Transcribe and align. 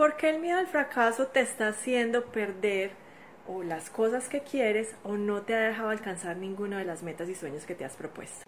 ¿Por 0.00 0.16
qué 0.16 0.30
el 0.30 0.40
miedo 0.40 0.56
al 0.56 0.66
fracaso 0.66 1.26
te 1.26 1.40
está 1.40 1.68
haciendo 1.68 2.24
perder 2.24 2.92
o 3.46 3.62
las 3.62 3.90
cosas 3.90 4.30
que 4.30 4.40
quieres 4.40 4.88
o 5.04 5.18
no 5.18 5.42
te 5.42 5.54
ha 5.54 5.60
dejado 5.60 5.90
alcanzar 5.90 6.38
ninguna 6.38 6.78
de 6.78 6.86
las 6.86 7.02
metas 7.02 7.28
y 7.28 7.34
sueños 7.34 7.64
que 7.64 7.74
te 7.74 7.84
has 7.84 7.96
propuesto? 7.96 8.46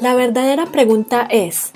La 0.00 0.16
verdadera 0.16 0.66
pregunta 0.66 1.28
es, 1.30 1.70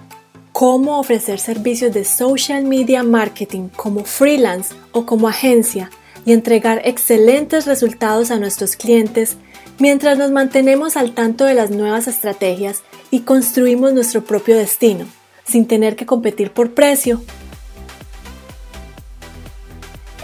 ¿cómo 0.51 0.99
ofrecer 0.99 1.39
servicios 1.39 1.95
de 1.95 2.05
social 2.05 2.65
media 2.65 3.05
marketing 3.05 3.69
como 3.69 4.03
freelance 4.03 4.75
o 4.91 5.07
como 5.07 5.29
agencia 5.29 5.91
y 6.27 6.33
entregar 6.33 6.83
excelentes 6.85 7.67
resultados 7.67 8.33
a 8.33 8.41
nuestros 8.41 8.75
clientes 8.75 9.37
mientras 9.79 10.19
nos 10.19 10.33
mantenemos 10.33 10.97
al 10.97 11.15
tanto 11.15 11.45
de 11.45 11.55
las 11.55 11.71
nuevas 11.71 12.09
estrategias 12.09 12.83
y 13.13 13.21
construimos 13.21 13.93
nuestro 13.93 14.25
propio 14.25 14.57
destino, 14.57 15.07
sin 15.45 15.69
tener 15.69 15.95
que 15.95 16.05
competir 16.05 16.51
por 16.51 16.75
precio 16.75 17.21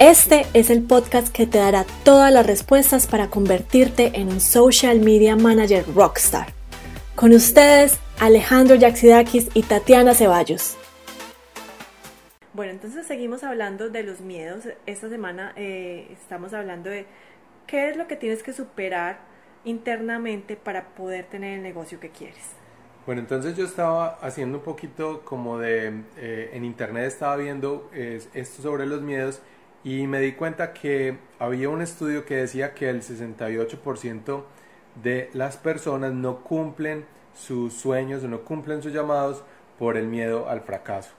este 0.00 0.46
es 0.54 0.70
el 0.70 0.82
podcast 0.82 1.28
que 1.28 1.46
te 1.46 1.58
dará 1.58 1.84
todas 2.04 2.32
las 2.32 2.46
respuestas 2.46 3.06
para 3.06 3.28
convertirte 3.28 4.12
en 4.14 4.28
un 4.28 4.40
social 4.40 4.98
media 4.98 5.36
manager 5.36 5.84
rockstar. 5.94 6.46
Con 7.14 7.32
ustedes, 7.32 8.00
Alejandro 8.18 8.76
Yaxidakis 8.76 9.50
y 9.52 9.62
Tatiana 9.62 10.14
Ceballos. 10.14 10.78
Bueno, 12.54 12.72
entonces 12.72 13.06
seguimos 13.06 13.44
hablando 13.44 13.90
de 13.90 14.02
los 14.02 14.22
miedos. 14.22 14.64
Esta 14.86 15.10
semana 15.10 15.52
eh, 15.56 16.08
estamos 16.12 16.54
hablando 16.54 16.88
de 16.88 17.04
qué 17.66 17.90
es 17.90 17.98
lo 17.98 18.06
que 18.06 18.16
tienes 18.16 18.42
que 18.42 18.54
superar 18.54 19.18
internamente 19.66 20.56
para 20.56 20.94
poder 20.94 21.26
tener 21.26 21.58
el 21.58 21.62
negocio 21.62 22.00
que 22.00 22.08
quieres. 22.08 22.52
Bueno, 23.04 23.20
entonces 23.20 23.54
yo 23.54 23.66
estaba 23.66 24.18
haciendo 24.22 24.58
un 24.58 24.64
poquito 24.64 25.20
como 25.26 25.58
de, 25.58 26.04
eh, 26.16 26.50
en 26.54 26.64
internet 26.64 27.04
estaba 27.04 27.36
viendo 27.36 27.90
esto 27.92 28.62
sobre 28.62 28.86
los 28.86 29.02
miedos 29.02 29.42
y 29.82 30.06
me 30.06 30.20
di 30.20 30.32
cuenta 30.32 30.72
que 30.72 31.18
había 31.38 31.68
un 31.68 31.82
estudio 31.82 32.24
que 32.24 32.36
decía 32.36 32.74
que 32.74 32.90
el 32.90 33.02
68% 33.02 34.42
de 35.02 35.30
las 35.32 35.56
personas 35.56 36.12
no 36.12 36.42
cumplen 36.42 37.04
sus 37.34 37.74
sueños 37.74 38.22
o 38.24 38.28
no 38.28 38.40
cumplen 38.42 38.82
sus 38.82 38.92
llamados 38.92 39.42
por 39.78 39.96
el 39.96 40.06
miedo 40.06 40.48
al 40.48 40.60
fracaso. 40.60 41.10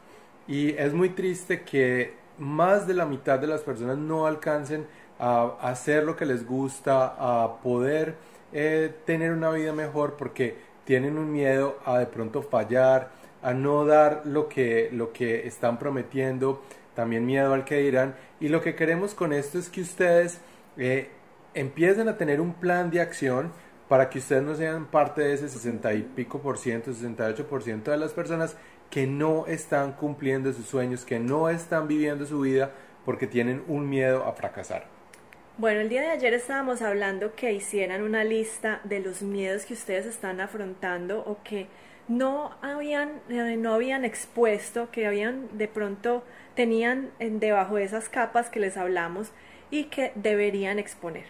Y 0.47 0.71
es 0.71 0.93
muy 0.93 1.09
triste 1.09 1.63
que 1.63 2.13
más 2.37 2.87
de 2.87 2.93
la 2.93 3.05
mitad 3.05 3.39
de 3.39 3.47
las 3.47 3.61
personas 3.61 3.97
no 3.97 4.25
alcancen 4.25 4.85
a 5.19 5.55
hacer 5.61 6.03
lo 6.03 6.15
que 6.15 6.25
les 6.25 6.45
gusta, 6.45 7.15
a 7.17 7.57
poder 7.61 8.15
eh, 8.53 8.93
tener 9.05 9.31
una 9.31 9.51
vida 9.51 9.73
mejor 9.73 10.17
porque 10.17 10.55
tienen 10.83 11.17
un 11.17 11.31
miedo 11.31 11.77
a 11.85 11.99
de 11.99 12.05
pronto 12.07 12.41
fallar, 12.41 13.11
a 13.41 13.53
no 13.53 13.85
dar 13.85 14.23
lo 14.25 14.49
que, 14.49 14.89
lo 14.91 15.13
que 15.13 15.47
están 15.47 15.79
prometiendo, 15.79 16.61
también 16.95 17.25
miedo 17.25 17.53
al 17.53 17.65
que 17.65 17.77
dirán. 17.77 18.15
Y 18.39 18.49
lo 18.49 18.61
que 18.61 18.75
queremos 18.75 19.13
con 19.13 19.33
esto 19.33 19.59
es 19.59 19.69
que 19.69 19.81
ustedes 19.81 20.39
eh, 20.77 21.09
empiecen 21.53 22.07
a 22.07 22.17
tener 22.17 22.41
un 22.41 22.53
plan 22.53 22.89
de 22.91 23.01
acción 23.01 23.51
para 23.87 24.09
que 24.09 24.19
ustedes 24.19 24.43
no 24.43 24.55
sean 24.55 24.85
parte 24.85 25.21
de 25.21 25.33
ese 25.33 25.49
60 25.49 25.93
y 25.93 26.01
pico 26.03 26.39
por 26.39 26.57
ciento, 26.57 26.93
68 26.93 27.47
por 27.47 27.61
ciento 27.61 27.91
de 27.91 27.97
las 27.97 28.13
personas 28.13 28.55
que 28.89 29.07
no 29.07 29.47
están 29.47 29.93
cumpliendo 29.93 30.53
sus 30.53 30.65
sueños, 30.65 31.05
que 31.05 31.19
no 31.19 31.49
están 31.49 31.87
viviendo 31.87 32.25
su 32.25 32.41
vida 32.41 32.71
porque 33.05 33.27
tienen 33.27 33.63
un 33.67 33.89
miedo 33.89 34.25
a 34.25 34.33
fracasar. 34.33 34.85
Bueno, 35.57 35.81
el 35.81 35.89
día 35.89 36.01
de 36.01 36.11
ayer 36.11 36.33
estábamos 36.33 36.81
hablando 36.81 37.35
que 37.35 37.53
hicieran 37.53 38.01
una 38.01 38.23
lista 38.23 38.81
de 38.83 38.99
los 38.99 39.21
miedos 39.21 39.65
que 39.65 39.73
ustedes 39.73 40.05
están 40.05 40.39
afrontando 40.39 41.19
o 41.19 41.43
que 41.43 41.67
no 42.07 42.55
habían, 42.61 43.21
eh, 43.29 43.57
no 43.57 43.73
habían 43.73 44.05
expuesto, 44.05 44.91
que 44.91 45.07
habían 45.07 45.57
de 45.57 45.67
pronto 45.67 46.23
tenían 46.55 47.11
debajo 47.19 47.75
de 47.75 47.83
esas 47.83 48.09
capas 48.09 48.49
que 48.49 48.59
les 48.59 48.77
hablamos 48.77 49.31
y 49.69 49.85
que 49.85 50.11
deberían 50.15 50.79
exponer. 50.79 51.25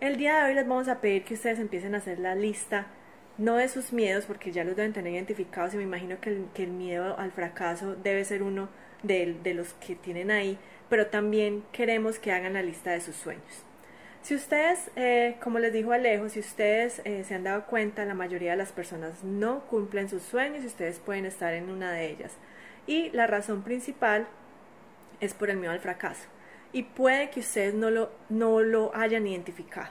El 0.00 0.16
día 0.16 0.38
de 0.38 0.50
hoy 0.50 0.54
les 0.54 0.68
vamos 0.68 0.88
a 0.88 1.00
pedir 1.00 1.24
que 1.24 1.34
ustedes 1.34 1.58
empiecen 1.58 1.94
a 1.94 1.98
hacer 1.98 2.20
la 2.20 2.34
lista, 2.34 2.86
no 3.36 3.56
de 3.56 3.68
sus 3.68 3.92
miedos, 3.92 4.26
porque 4.26 4.52
ya 4.52 4.64
los 4.64 4.76
deben 4.76 4.92
tener 4.92 5.12
identificados 5.12 5.74
y 5.74 5.76
me 5.76 5.84
imagino 5.84 6.20
que 6.20 6.62
el, 6.62 6.70
miedo 6.70 7.18
al 7.18 7.32
fracaso 7.32 7.94
debe 7.94 8.24
ser 8.24 8.42
uno 8.42 8.68
de, 9.02 9.36
los 9.54 9.74
que 9.74 9.94
tienen 9.94 10.30
ahí, 10.30 10.58
pero 10.88 11.06
también 11.06 11.64
queremos 11.72 12.18
que 12.18 12.32
hagan 12.32 12.54
la 12.54 12.62
lista 12.62 12.90
de 12.90 13.00
sus 13.00 13.16
sueños. 13.16 13.64
Si 14.22 14.34
ustedes, 14.34 14.90
eh, 14.96 15.36
como 15.42 15.58
les 15.58 15.72
dijo 15.72 15.92
Alejo, 15.92 16.28
si 16.28 16.40
ustedes 16.40 17.00
eh, 17.04 17.24
se 17.26 17.34
han 17.34 17.44
dado 17.44 17.64
cuenta, 17.66 18.04
la 18.04 18.14
mayoría 18.14 18.50
de 18.50 18.56
las 18.56 18.72
personas 18.72 19.24
no 19.24 19.60
cumplen 19.66 20.08
sus 20.08 20.22
sueños 20.22 20.64
y 20.64 20.66
ustedes 20.66 20.98
pueden 20.98 21.24
estar 21.24 21.54
en 21.54 21.70
una 21.70 21.92
de 21.92 22.10
ellas. 22.10 22.32
Y 22.86 23.10
la 23.10 23.26
razón 23.26 23.62
principal 23.62 24.26
es 25.20 25.34
por 25.34 25.50
el 25.50 25.56
miedo 25.56 25.72
al 25.72 25.80
fracaso. 25.80 26.26
Y 26.72 26.82
puede 26.82 27.30
que 27.30 27.40
ustedes 27.40 27.74
no 27.74 27.90
lo, 27.90 28.10
no 28.28 28.60
lo 28.60 28.94
hayan 28.94 29.26
identificado. 29.26 29.88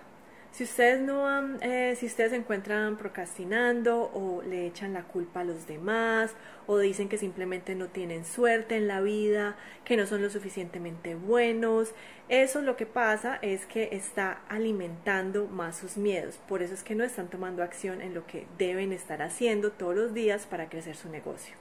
Si 0.58 0.64
ustedes 0.64 1.00
no 1.00 1.28
han, 1.28 1.60
eh, 1.62 1.96
si 2.00 2.08
ustedes 2.08 2.32
se 2.32 2.36
encuentran 2.36 2.98
procrastinando 2.98 4.10
o 4.12 4.42
le 4.42 4.66
echan 4.66 4.92
la 4.92 5.04
culpa 5.04 5.42
a 5.42 5.44
los 5.44 5.68
demás 5.68 6.34
o 6.66 6.80
dicen 6.80 7.10
que 7.10 7.20
simplemente 7.20 7.76
no 7.76 7.90
tienen 7.90 8.26
suerte 8.26 8.76
en 8.76 8.88
la 8.88 9.00
vida, 9.00 9.56
que 9.86 9.96
no 9.96 10.08
son 10.08 10.24
lo 10.24 10.32
suficientemente 10.32 11.14
buenos, 11.14 11.94
eso 12.28 12.62
lo 12.62 12.76
que 12.76 12.88
pasa 12.88 13.38
es 13.44 13.68
que 13.68 13.90
está 13.92 14.42
alimentando 14.50 15.46
más 15.46 15.78
sus 15.78 15.96
miedos. 15.96 16.40
Por 16.50 16.64
eso 16.64 16.74
es 16.74 16.82
que 16.82 16.96
no 16.96 17.04
están 17.04 17.28
tomando 17.28 17.62
acción 17.62 18.02
en 18.02 18.16
lo 18.16 18.26
que 18.26 18.48
deben 18.58 18.94
estar 18.94 19.22
haciendo 19.22 19.74
todos 19.74 19.96
los 19.96 20.16
días 20.16 20.48
para 20.48 20.70
crecer 20.70 20.96
su 20.96 21.08
negocio. 21.08 21.54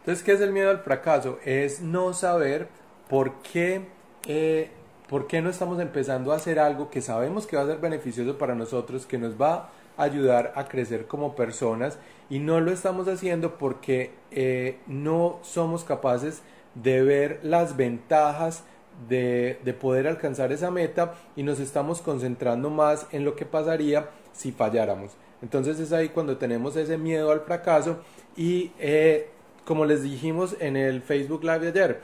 Entonces, 0.00 0.24
¿qué 0.24 0.32
es 0.32 0.40
el 0.40 0.50
miedo 0.50 0.70
al 0.70 0.80
fracaso? 0.80 1.38
Es 1.44 1.80
no 1.80 2.12
saber 2.12 2.66
¿por 3.08 3.40
qué, 3.42 3.82
eh, 4.26 4.72
¿por 5.12 5.26
qué 5.26 5.42
no 5.42 5.50
estamos 5.50 5.78
empezando 5.78 6.32
a 6.32 6.36
hacer 6.36 6.58
algo 6.58 6.88
que 6.88 7.02
sabemos 7.02 7.46
que 7.46 7.54
va 7.54 7.64
a 7.64 7.66
ser 7.66 7.76
beneficioso 7.76 8.38
para 8.38 8.54
nosotros, 8.54 9.04
que 9.04 9.18
nos 9.18 9.38
va 9.38 9.68
a 9.98 10.04
ayudar 10.04 10.54
a 10.56 10.68
crecer 10.68 11.06
como 11.06 11.36
personas 11.36 11.98
y 12.30 12.38
no 12.38 12.60
lo 12.60 12.72
estamos 12.72 13.06
haciendo 13.08 13.58
porque 13.58 14.12
eh, 14.30 14.78
no 14.86 15.38
somos 15.42 15.84
capaces 15.84 16.40
de 16.74 17.02
ver 17.02 17.40
las 17.42 17.76
ventajas 17.76 18.64
de, 19.06 19.58
de, 19.62 19.74
poder 19.74 20.08
alcanzar 20.08 20.50
esa 20.50 20.70
meta 20.70 21.12
y 21.36 21.42
nos 21.42 21.60
estamos 21.60 22.00
concentrando 22.00 22.70
más 22.70 23.06
en 23.12 23.26
lo 23.26 23.36
que 23.36 23.44
pasaría 23.44 24.08
si 24.32 24.50
falláramos. 24.50 25.12
Entonces 25.42 25.78
es 25.78 25.92
ahí 25.92 26.08
cuando 26.08 26.38
tenemos 26.38 26.74
ese 26.76 26.96
miedo 26.96 27.32
al 27.32 27.42
fracaso 27.42 27.98
y 28.34 28.72
eh, 28.78 29.28
como 29.66 29.84
les 29.84 30.02
dijimos 30.02 30.56
en 30.58 30.78
el 30.78 31.02
Facebook 31.02 31.44
Live 31.44 31.68
ayer, 31.68 32.00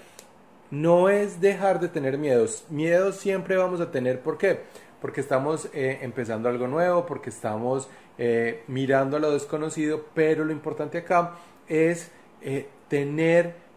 no 0.71 1.09
es 1.09 1.41
dejar 1.41 1.81
de 1.81 1.89
tener 1.89 2.19
miedos. 2.19 2.65
Miedos 2.69 3.17
siempre 3.17 3.56
vamos 3.56 3.81
a 3.81 3.91
tener. 3.91 4.21
¿Por 4.21 4.39
qué? 4.39 4.61
Porque 5.01 5.21
estamos 5.21 5.69
eh, 5.73 5.99
empezando 6.03 6.49
algo 6.49 6.67
nuevo, 6.67 7.06
porque 7.06 7.31
estamos 7.31 7.89
eh, 8.19 8.62
mirando 8.67 9.17
a 9.17 9.21
lo 9.21 9.33
desconocido, 9.33 10.05
pero 10.15 10.45
lo 10.45 10.53
importante 10.53 10.99
acá 10.99 11.34
es 11.69 12.11
eh, 12.43 12.69
tener 12.89 13.69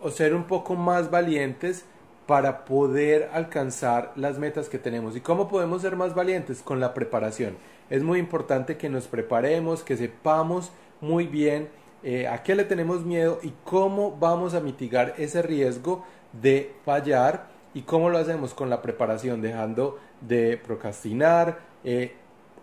o 0.00 0.10
ser 0.10 0.34
un 0.34 0.44
poco 0.44 0.74
más 0.74 1.12
valientes 1.12 1.84
para 2.26 2.64
poder 2.64 3.30
alcanzar 3.32 4.12
las 4.16 4.38
metas 4.38 4.68
que 4.68 4.78
tenemos. 4.78 5.14
¿Y 5.16 5.20
cómo 5.20 5.48
podemos 5.48 5.82
ser 5.82 5.94
más 5.94 6.14
valientes? 6.14 6.60
Con 6.60 6.80
la 6.80 6.92
preparación. 6.92 7.56
Es 7.88 8.02
muy 8.02 8.18
importante 8.18 8.76
que 8.76 8.88
nos 8.88 9.06
preparemos, 9.06 9.84
que 9.84 9.96
sepamos 9.96 10.72
muy 11.00 11.26
bien 11.26 11.68
eh, 12.02 12.28
a 12.28 12.44
qué 12.44 12.54
le 12.54 12.64
tenemos 12.64 13.04
miedo 13.04 13.40
y 13.42 13.52
cómo 13.64 14.16
vamos 14.16 14.54
a 14.54 14.60
mitigar 14.60 15.14
ese 15.18 15.42
riesgo 15.42 16.04
de 16.32 16.72
fallar 16.84 17.48
y 17.74 17.82
cómo 17.82 18.08
lo 18.08 18.18
hacemos 18.18 18.54
con 18.54 18.70
la 18.70 18.82
preparación, 18.82 19.42
dejando 19.42 19.98
de 20.20 20.56
procrastinar, 20.56 21.58
eh, 21.82 22.14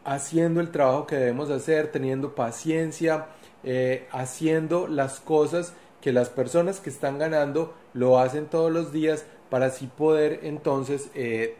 haciendo 0.05 0.61
el 0.61 0.71
trabajo 0.71 1.05
que 1.05 1.17
debemos 1.17 1.49
hacer, 1.49 1.91
teniendo 1.91 2.33
paciencia, 2.33 3.27
eh, 3.63 4.07
haciendo 4.11 4.87
las 4.87 5.19
cosas 5.19 5.73
que 5.99 6.13
las 6.13 6.29
personas 6.29 6.79
que 6.79 6.89
están 6.89 7.17
ganando 7.17 7.73
lo 7.93 8.19
hacen 8.19 8.45
todos 8.45 8.71
los 8.71 8.93
días 8.93 9.25
para 9.49 9.67
así 9.67 9.87
poder 9.87 10.41
entonces 10.43 11.09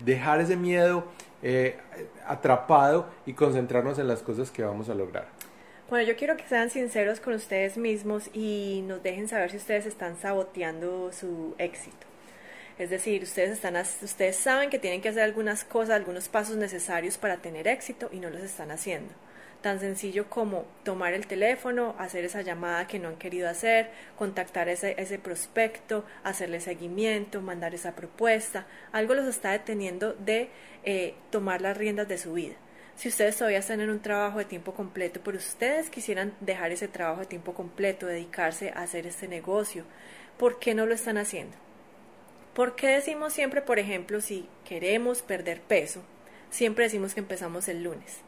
dejar 0.04 0.42
ese 0.42 0.56
miedo 0.56 1.06
atrapado 2.28 3.07
y 3.25 3.33
concentrarnos 3.33 3.98
en 4.00 4.07
las 4.07 4.21
cosas 4.21 4.51
que 4.51 4.63
vamos 4.63 4.89
a 4.89 4.95
lograr. 4.95 5.35
Bueno, 5.88 6.08
yo 6.08 6.16
quiero 6.16 6.36
que 6.36 6.48
sean 6.48 6.72
sinceros 6.72 7.20
con 7.20 7.36
ustedes 7.36 7.78
mismos 7.78 8.32
y 8.34 8.84
nos 8.88 9.04
dejen 9.04 9.28
saber 9.28 9.52
si 9.52 9.58
ustedes 9.58 9.86
están 9.86 10.18
saboteando 10.18 11.12
su 11.14 11.54
éxito. 11.60 12.08
Es 12.80 12.90
decir, 12.90 13.22
ustedes, 13.22 13.52
están, 13.52 13.76
ustedes 13.76 14.36
saben 14.36 14.72
que 14.72 14.80
tienen 14.80 15.02
que 15.02 15.10
hacer 15.10 15.22
algunas 15.22 15.64
cosas, 15.64 15.92
algunos 15.92 16.28
pasos 16.28 16.58
necesarios 16.58 17.20
para 17.20 17.38
tener 17.38 17.68
éxito 17.68 18.10
y 18.12 18.20
no 18.20 18.32
los 18.32 18.42
están 18.42 18.72
haciendo. 18.72 19.14
Tan 19.62 19.80
sencillo 19.80 20.28
como 20.28 20.66
tomar 20.84 21.14
el 21.14 21.28
teléfono, 21.28 21.96
hacer 22.00 22.26
esa 22.26 22.42
llamada 22.42 22.88
que 22.88 22.98
no 22.98 23.10
han 23.10 23.18
querido 23.18 23.48
hacer, 23.48 23.92
contactar 24.18 24.70
ese, 24.70 24.96
ese 24.98 25.20
prospecto, 25.20 26.04
hacerle 26.24 26.62
seguimiento, 26.62 27.42
mandar 27.42 27.76
esa 27.76 27.96
propuesta. 27.96 28.66
Algo 28.92 29.14
los 29.14 29.28
está 29.28 29.52
deteniendo 29.52 30.14
de 30.14 30.50
eh, 30.84 31.14
tomar 31.30 31.62
las 31.62 31.78
riendas 31.78 32.08
de 32.08 32.18
su 32.18 32.34
vida 32.34 32.56
si 32.95 33.09
ustedes 33.09 33.36
todavía 33.36 33.59
están 33.59 33.81
en 33.81 33.89
un 33.89 34.00
trabajo 34.00 34.39
de 34.39 34.45
tiempo 34.45 34.74
completo, 34.74 35.19
pero 35.24 35.38
ustedes 35.38 35.89
quisieran 35.89 36.33
dejar 36.39 36.71
ese 36.71 36.88
trabajo 36.88 37.21
de 37.21 37.27
tiempo 37.27 37.53
completo, 37.53 38.06
dedicarse 38.06 38.69
a 38.69 38.83
hacer 38.83 39.06
este 39.06 39.27
negocio, 39.27 39.83
¿por 40.38 40.59
qué 40.59 40.74
no 40.74 40.86
lo 40.86 40.94
están 40.94 41.18
haciendo? 41.18 41.57
¿Por 42.53 42.77
qué 42.77 42.88
decimos 42.88 43.33
siempre, 43.33 43.62
por 43.62 43.80
ejemplo, 43.80 44.21
si 44.21 44.47
queremos 44.63 45.21
perder 45.21 45.62
peso, 45.62 46.03
siempre 46.50 46.86
decimos 46.86 47.13
que 47.13 47.19
empezamos 47.19 47.68
el 47.68 47.83
lunes? 47.83 48.19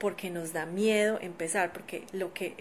Porque 0.00 0.30
nos 0.30 0.52
da 0.52 0.66
miedo 0.66 1.18
empezar, 1.20 1.72
porque 1.72 2.04
lo 2.12 2.34
que, 2.34 2.54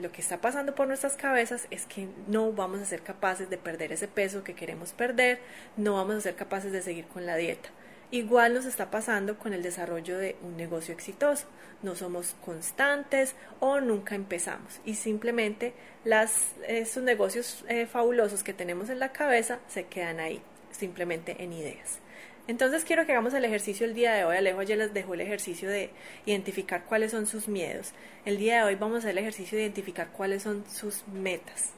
lo 0.00 0.12
que 0.12 0.20
está 0.20 0.40
pasando 0.40 0.76
por 0.76 0.86
nuestras 0.86 1.14
cabezas 1.14 1.66
es 1.70 1.86
que 1.86 2.06
no 2.28 2.52
vamos 2.52 2.80
a 2.80 2.84
ser 2.84 3.02
capaces 3.02 3.50
de 3.50 3.58
perder 3.58 3.90
ese 3.90 4.06
peso 4.06 4.44
que 4.44 4.54
queremos 4.54 4.92
perder, 4.92 5.40
no 5.76 5.94
vamos 5.94 6.16
a 6.16 6.20
ser 6.20 6.36
capaces 6.36 6.70
de 6.70 6.82
seguir 6.82 7.06
con 7.06 7.26
la 7.26 7.34
dieta. 7.34 7.70
Igual 8.12 8.54
nos 8.54 8.64
está 8.64 8.90
pasando 8.90 9.38
con 9.38 9.52
el 9.52 9.62
desarrollo 9.62 10.18
de 10.18 10.34
un 10.42 10.56
negocio 10.56 10.92
exitoso. 10.92 11.46
No 11.82 11.94
somos 11.94 12.34
constantes 12.44 13.36
o 13.60 13.80
nunca 13.80 14.16
empezamos 14.16 14.80
y 14.84 14.94
simplemente 14.96 15.74
las, 16.04 16.54
esos 16.66 17.04
negocios 17.04 17.64
eh, 17.68 17.86
fabulosos 17.86 18.42
que 18.42 18.52
tenemos 18.52 18.90
en 18.90 18.98
la 18.98 19.12
cabeza 19.12 19.60
se 19.68 19.84
quedan 19.84 20.18
ahí, 20.18 20.42
simplemente 20.72 21.36
en 21.38 21.52
ideas. 21.52 22.00
Entonces 22.48 22.84
quiero 22.84 23.06
que 23.06 23.12
hagamos 23.12 23.32
el 23.32 23.44
ejercicio 23.44 23.86
el 23.86 23.94
día 23.94 24.12
de 24.12 24.24
hoy. 24.24 24.36
Alejo 24.36 24.58
ayer 24.58 24.76
les 24.76 24.92
dejó 24.92 25.14
el 25.14 25.20
ejercicio 25.20 25.70
de 25.70 25.90
identificar 26.26 26.86
cuáles 26.86 27.12
son 27.12 27.28
sus 27.28 27.46
miedos. 27.46 27.92
El 28.24 28.38
día 28.38 28.56
de 28.56 28.62
hoy 28.64 28.74
vamos 28.74 28.96
a 28.96 28.98
hacer 28.98 29.10
el 29.10 29.18
ejercicio 29.18 29.56
de 29.56 29.64
identificar 29.64 30.08
cuáles 30.08 30.42
son 30.42 30.64
sus 30.68 31.06
metas 31.06 31.74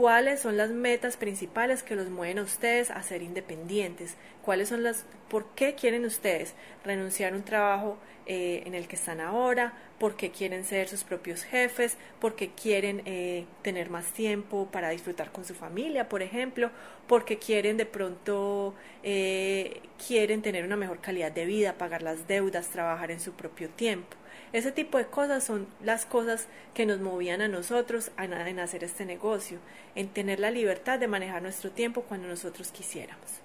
cuáles 0.00 0.40
son 0.40 0.56
las 0.56 0.70
metas 0.70 1.18
principales 1.18 1.82
que 1.82 1.94
los 1.94 2.08
mueven 2.08 2.38
a 2.38 2.42
ustedes 2.42 2.90
a 2.90 3.02
ser 3.02 3.20
independientes, 3.20 4.16
cuáles 4.42 4.70
son 4.70 4.82
las, 4.82 5.04
por 5.28 5.54
qué 5.54 5.74
quieren 5.74 6.06
ustedes 6.06 6.54
renunciar 6.82 7.34
a 7.34 7.36
un 7.36 7.42
trabajo 7.42 7.98
eh, 8.24 8.62
en 8.64 8.74
el 8.74 8.88
que 8.88 8.96
están 8.96 9.20
ahora, 9.20 9.74
por 9.98 10.16
qué 10.16 10.30
quieren 10.30 10.64
ser 10.64 10.88
sus 10.88 11.04
propios 11.04 11.42
jefes, 11.42 11.98
por 12.18 12.34
qué 12.34 12.48
quieren 12.48 13.02
eh, 13.04 13.44
tener 13.60 13.90
más 13.90 14.06
tiempo 14.06 14.70
para 14.72 14.88
disfrutar 14.88 15.32
con 15.32 15.44
su 15.44 15.54
familia, 15.54 16.08
por 16.08 16.22
ejemplo, 16.22 16.70
porque 17.06 17.38
quieren 17.38 17.76
de 17.76 17.84
pronto, 17.84 18.72
eh, 19.02 19.82
quieren 20.06 20.40
tener 20.40 20.64
una 20.64 20.76
mejor 20.76 21.00
calidad 21.00 21.30
de 21.30 21.44
vida, 21.44 21.74
pagar 21.74 22.00
las 22.00 22.26
deudas, 22.26 22.68
trabajar 22.68 23.10
en 23.10 23.20
su 23.20 23.32
propio 23.32 23.68
tiempo. 23.68 24.16
Ese 24.52 24.72
tipo 24.72 24.98
de 24.98 25.06
cosas 25.06 25.44
son 25.44 25.68
las 25.82 26.06
cosas 26.06 26.46
que 26.74 26.84
nos 26.84 27.00
movían 27.00 27.40
a 27.40 27.48
nosotros 27.48 28.10
a, 28.16 28.24
en 28.24 28.58
hacer 28.58 28.82
este 28.82 29.04
negocio, 29.04 29.58
en 29.94 30.08
tener 30.08 30.40
la 30.40 30.50
libertad 30.50 30.98
de 30.98 31.06
manejar 31.06 31.42
nuestro 31.42 31.70
tiempo 31.70 32.02
cuando 32.02 32.26
nosotros 32.26 32.72
quisiéramos. 32.72 33.40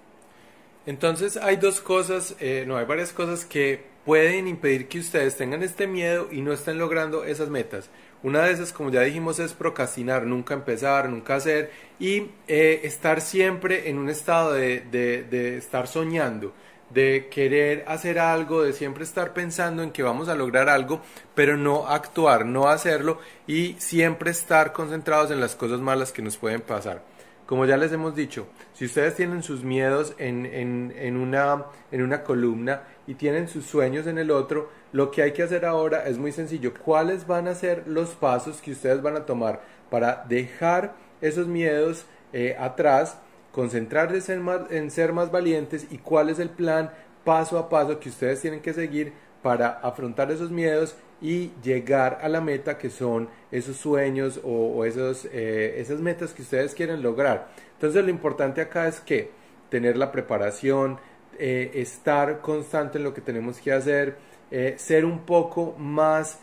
Entonces 0.84 1.36
hay 1.36 1.56
dos 1.56 1.80
cosas, 1.80 2.34
eh, 2.40 2.64
no, 2.66 2.76
hay 2.76 2.86
varias 2.86 3.12
cosas 3.12 3.44
que 3.44 3.84
pueden 4.04 4.46
impedir 4.48 4.88
que 4.88 5.00
ustedes 5.00 5.36
tengan 5.36 5.62
este 5.62 5.86
miedo 5.86 6.28
y 6.30 6.40
no 6.40 6.52
estén 6.52 6.78
logrando 6.78 7.24
esas 7.24 7.50
metas. 7.50 7.88
Una 8.22 8.42
de 8.42 8.52
esas, 8.52 8.72
como 8.72 8.90
ya 8.90 9.02
dijimos, 9.02 9.38
es 9.38 9.52
procrastinar, 9.52 10.24
nunca 10.24 10.54
empezar, 10.54 11.08
nunca 11.08 11.36
hacer 11.36 11.70
y 12.00 12.30
eh, 12.48 12.80
estar 12.84 13.20
siempre 13.20 13.88
en 13.90 13.98
un 13.98 14.08
estado 14.08 14.52
de, 14.52 14.80
de 14.90 15.56
estar 15.56 15.86
soñando 15.86 16.52
de 16.90 17.28
querer 17.30 17.84
hacer 17.88 18.18
algo, 18.18 18.62
de 18.62 18.72
siempre 18.72 19.04
estar 19.04 19.32
pensando 19.32 19.82
en 19.82 19.90
que 19.90 20.02
vamos 20.02 20.28
a 20.28 20.34
lograr 20.34 20.68
algo, 20.68 21.00
pero 21.34 21.56
no 21.56 21.88
actuar, 21.88 22.46
no 22.46 22.68
hacerlo 22.68 23.18
y 23.46 23.74
siempre 23.78 24.30
estar 24.30 24.72
concentrados 24.72 25.30
en 25.30 25.40
las 25.40 25.56
cosas 25.56 25.80
malas 25.80 26.12
que 26.12 26.22
nos 26.22 26.36
pueden 26.36 26.60
pasar. 26.60 27.02
Como 27.46 27.64
ya 27.64 27.76
les 27.76 27.92
hemos 27.92 28.16
dicho, 28.16 28.48
si 28.74 28.86
ustedes 28.86 29.14
tienen 29.14 29.44
sus 29.44 29.62
miedos 29.62 30.14
en, 30.18 30.46
en, 30.46 31.16
una, 31.16 31.66
en 31.92 32.02
una 32.02 32.24
columna 32.24 32.82
y 33.06 33.14
tienen 33.14 33.46
sus 33.46 33.66
sueños 33.66 34.08
en 34.08 34.18
el 34.18 34.32
otro, 34.32 34.68
lo 34.92 35.12
que 35.12 35.22
hay 35.22 35.32
que 35.32 35.44
hacer 35.44 35.64
ahora 35.64 36.08
es 36.08 36.18
muy 36.18 36.32
sencillo. 36.32 36.74
¿Cuáles 36.74 37.28
van 37.28 37.46
a 37.46 37.54
ser 37.54 37.86
los 37.86 38.10
pasos 38.10 38.60
que 38.60 38.72
ustedes 38.72 39.00
van 39.00 39.16
a 39.16 39.26
tomar 39.26 39.60
para 39.90 40.24
dejar 40.28 40.94
esos 41.20 41.46
miedos 41.46 42.04
eh, 42.32 42.56
atrás 42.58 43.16
concentrarse 43.56 44.34
en, 44.68 44.90
ser 44.90 45.14
más 45.14 45.32
valientes 45.32 45.86
y 45.90 45.96
cuál 45.96 46.28
es 46.28 46.38
el 46.40 46.50
plan 46.50 46.90
paso 47.24 47.58
a 47.58 47.70
paso 47.70 47.98
que 47.98 48.10
ustedes 48.10 48.42
tienen 48.42 48.60
que 48.60 48.74
seguir 48.74 49.14
para 49.40 49.80
afrontar 49.82 50.30
esos 50.30 50.50
miedos 50.50 50.94
y 51.22 51.52
llegar 51.62 52.18
a 52.20 52.28
la 52.28 52.42
meta 52.42 52.76
que 52.76 52.90
son 52.90 53.30
esos 53.50 53.78
sueños 53.78 54.38
o, 54.44 54.84
esos, 54.84 55.26
eh, 55.32 55.76
esas 55.78 56.00
metas 56.00 56.34
que 56.34 56.42
ustedes 56.42 56.74
quieren 56.74 57.02
lograr. 57.02 57.48
Entonces 57.72 58.04
lo 58.04 58.10
importante 58.10 58.60
acá 58.60 58.88
es 58.88 59.00
que 59.00 59.30
tener 59.70 59.96
la 59.96 60.12
preparación, 60.12 60.98
eh, 61.38 61.70
estar 61.76 62.42
constante 62.42 62.98
en 62.98 63.04
lo 63.04 63.14
que 63.14 63.22
tenemos 63.22 63.58
que 63.58 63.72
hacer, 63.72 64.18
eh, 64.50 64.74
ser 64.76 65.06
un 65.06 65.20
poco 65.20 65.74
más 65.78 66.40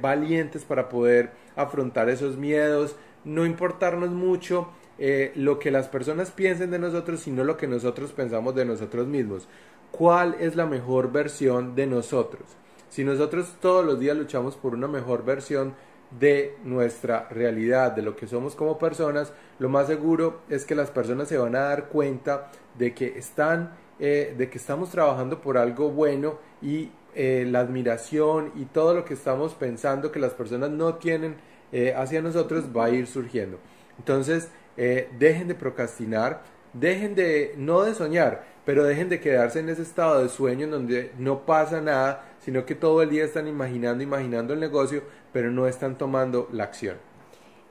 valientes 0.00 0.64
para 0.64 0.88
poder 0.88 1.30
afrontar 1.54 2.08
esos 2.08 2.36
miedos, 2.36 2.96
no 3.24 3.46
importarnos 3.46 4.10
mucho 4.10 4.72
eh, 5.04 5.32
lo 5.34 5.58
que 5.58 5.72
las 5.72 5.88
personas 5.88 6.30
piensen 6.30 6.70
de 6.70 6.78
nosotros, 6.78 7.18
sino 7.18 7.42
lo 7.42 7.56
que 7.56 7.66
nosotros 7.66 8.12
pensamos 8.12 8.54
de 8.54 8.64
nosotros 8.64 9.08
mismos. 9.08 9.48
¿Cuál 9.90 10.36
es 10.38 10.54
la 10.54 10.64
mejor 10.64 11.10
versión 11.10 11.74
de 11.74 11.88
nosotros? 11.88 12.44
Si 12.88 13.02
nosotros 13.02 13.56
todos 13.60 13.84
los 13.84 13.98
días 13.98 14.16
luchamos 14.16 14.54
por 14.54 14.74
una 14.74 14.86
mejor 14.86 15.24
versión 15.24 15.74
de 16.20 16.54
nuestra 16.62 17.28
realidad, 17.30 17.90
de 17.90 18.02
lo 18.02 18.14
que 18.14 18.28
somos 18.28 18.54
como 18.54 18.78
personas, 18.78 19.32
lo 19.58 19.68
más 19.68 19.88
seguro 19.88 20.42
es 20.48 20.64
que 20.64 20.76
las 20.76 20.92
personas 20.92 21.26
se 21.26 21.36
van 21.36 21.56
a 21.56 21.62
dar 21.62 21.88
cuenta 21.88 22.52
de 22.78 22.94
que 22.94 23.18
están, 23.18 23.72
eh, 23.98 24.36
de 24.38 24.50
que 24.50 24.58
estamos 24.58 24.90
trabajando 24.90 25.40
por 25.40 25.58
algo 25.58 25.90
bueno 25.90 26.38
y 26.62 26.90
eh, 27.16 27.44
la 27.50 27.58
admiración 27.58 28.52
y 28.54 28.66
todo 28.66 28.94
lo 28.94 29.04
que 29.04 29.14
estamos 29.14 29.54
pensando 29.54 30.12
que 30.12 30.20
las 30.20 30.34
personas 30.34 30.70
no 30.70 30.94
tienen 30.94 31.50
hacia 31.96 32.20
nosotros 32.20 32.66
va 32.66 32.84
a 32.84 32.90
ir 32.90 33.06
surgiendo. 33.06 33.58
Entonces, 33.98 34.50
eh, 34.76 35.08
dejen 35.18 35.48
de 35.48 35.54
procrastinar, 35.54 36.42
dejen 36.72 37.14
de, 37.14 37.54
no 37.56 37.82
de 37.82 37.94
soñar, 37.94 38.44
pero 38.64 38.84
dejen 38.84 39.08
de 39.08 39.20
quedarse 39.20 39.60
en 39.60 39.68
ese 39.68 39.82
estado 39.82 40.22
de 40.22 40.28
sueño 40.28 40.64
en 40.64 40.70
donde 40.70 41.12
no 41.18 41.44
pasa 41.44 41.80
nada, 41.80 42.24
sino 42.40 42.64
que 42.64 42.74
todo 42.74 43.02
el 43.02 43.10
día 43.10 43.24
están 43.24 43.48
imaginando, 43.48 44.02
imaginando 44.02 44.54
el 44.54 44.60
negocio, 44.60 45.02
pero 45.32 45.50
no 45.50 45.66
están 45.66 45.98
tomando 45.98 46.48
la 46.52 46.64
acción. 46.64 46.96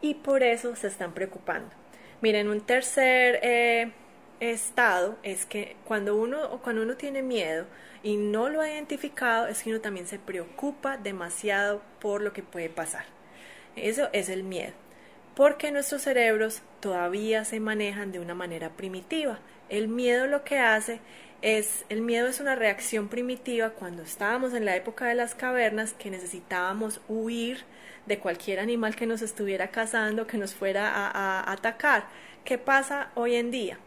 Y 0.02 0.16
por 0.16 0.44
eso 0.44 0.76
se 0.76 0.88
están 0.88 1.14
preocupando. 1.14 1.70
Miren, 2.22 2.50
un 2.50 2.62
tercer 2.62 3.40
eh, 3.42 3.92
estado 4.40 5.18
es 5.24 5.46
que 5.46 5.76
cuando 5.86 6.16
uno, 6.16 6.60
cuando 6.64 6.84
uno 6.84 6.96
tiene 6.96 7.24
miedo 7.24 7.66
y 8.04 8.18
no 8.18 8.50
lo 8.50 8.62
ha 8.62 8.70
identificado, 8.70 9.48
es 9.48 9.64
que 9.64 9.70
uno 9.70 9.82
también 9.82 10.08
se 10.08 10.20
preocupa 10.20 10.98
demasiado 10.98 11.82
por 12.00 12.22
lo 12.22 12.34
que 12.34 12.44
puede 12.44 12.70
pasar. 12.70 13.06
Eso 13.76 14.10
es 14.14 14.30
el 14.30 14.44
miedo 14.44 14.74
porque 15.36 15.72
nuestros 15.72 16.02
cerebros 16.02 16.62
todavía 16.80 17.46
se 17.46 17.60
manejan 17.60 18.12
de 18.12 18.20
una 18.20 18.36
manera 18.36 18.70
primitiva. 18.70 19.40
El 19.70 19.88
miedo 19.88 20.28
lo 20.28 20.44
que 20.44 20.60
hace 20.60 21.00
es, 21.42 21.86
el 21.90 22.02
miedo 22.02 22.28
es 22.28 22.40
una 22.40 22.56
reacción 22.56 23.08
primitiva 23.08 23.72
cuando 23.72 24.04
estábamos 24.04 24.54
en 24.54 24.66
la 24.66 24.76
época 24.76 25.08
de 25.08 25.16
las 25.16 25.34
cavernas 25.36 25.94
que 25.94 26.12
necesitábamos 26.12 27.02
huir 27.08 27.64
de 28.06 28.20
cualquier 28.20 28.60
animal 28.60 28.96
que 28.96 29.06
nos 29.06 29.22
estuviera 29.22 29.70
cazando, 29.70 30.28
que 30.28 30.38
nos 30.38 30.54
fuera 30.54 30.92
a, 30.94 31.52
atacar. 31.52 32.06
¿Qué 32.44 32.58
pasa 32.58 33.12
hoy 33.16 33.36
en 33.36 33.52
día? 33.52 33.78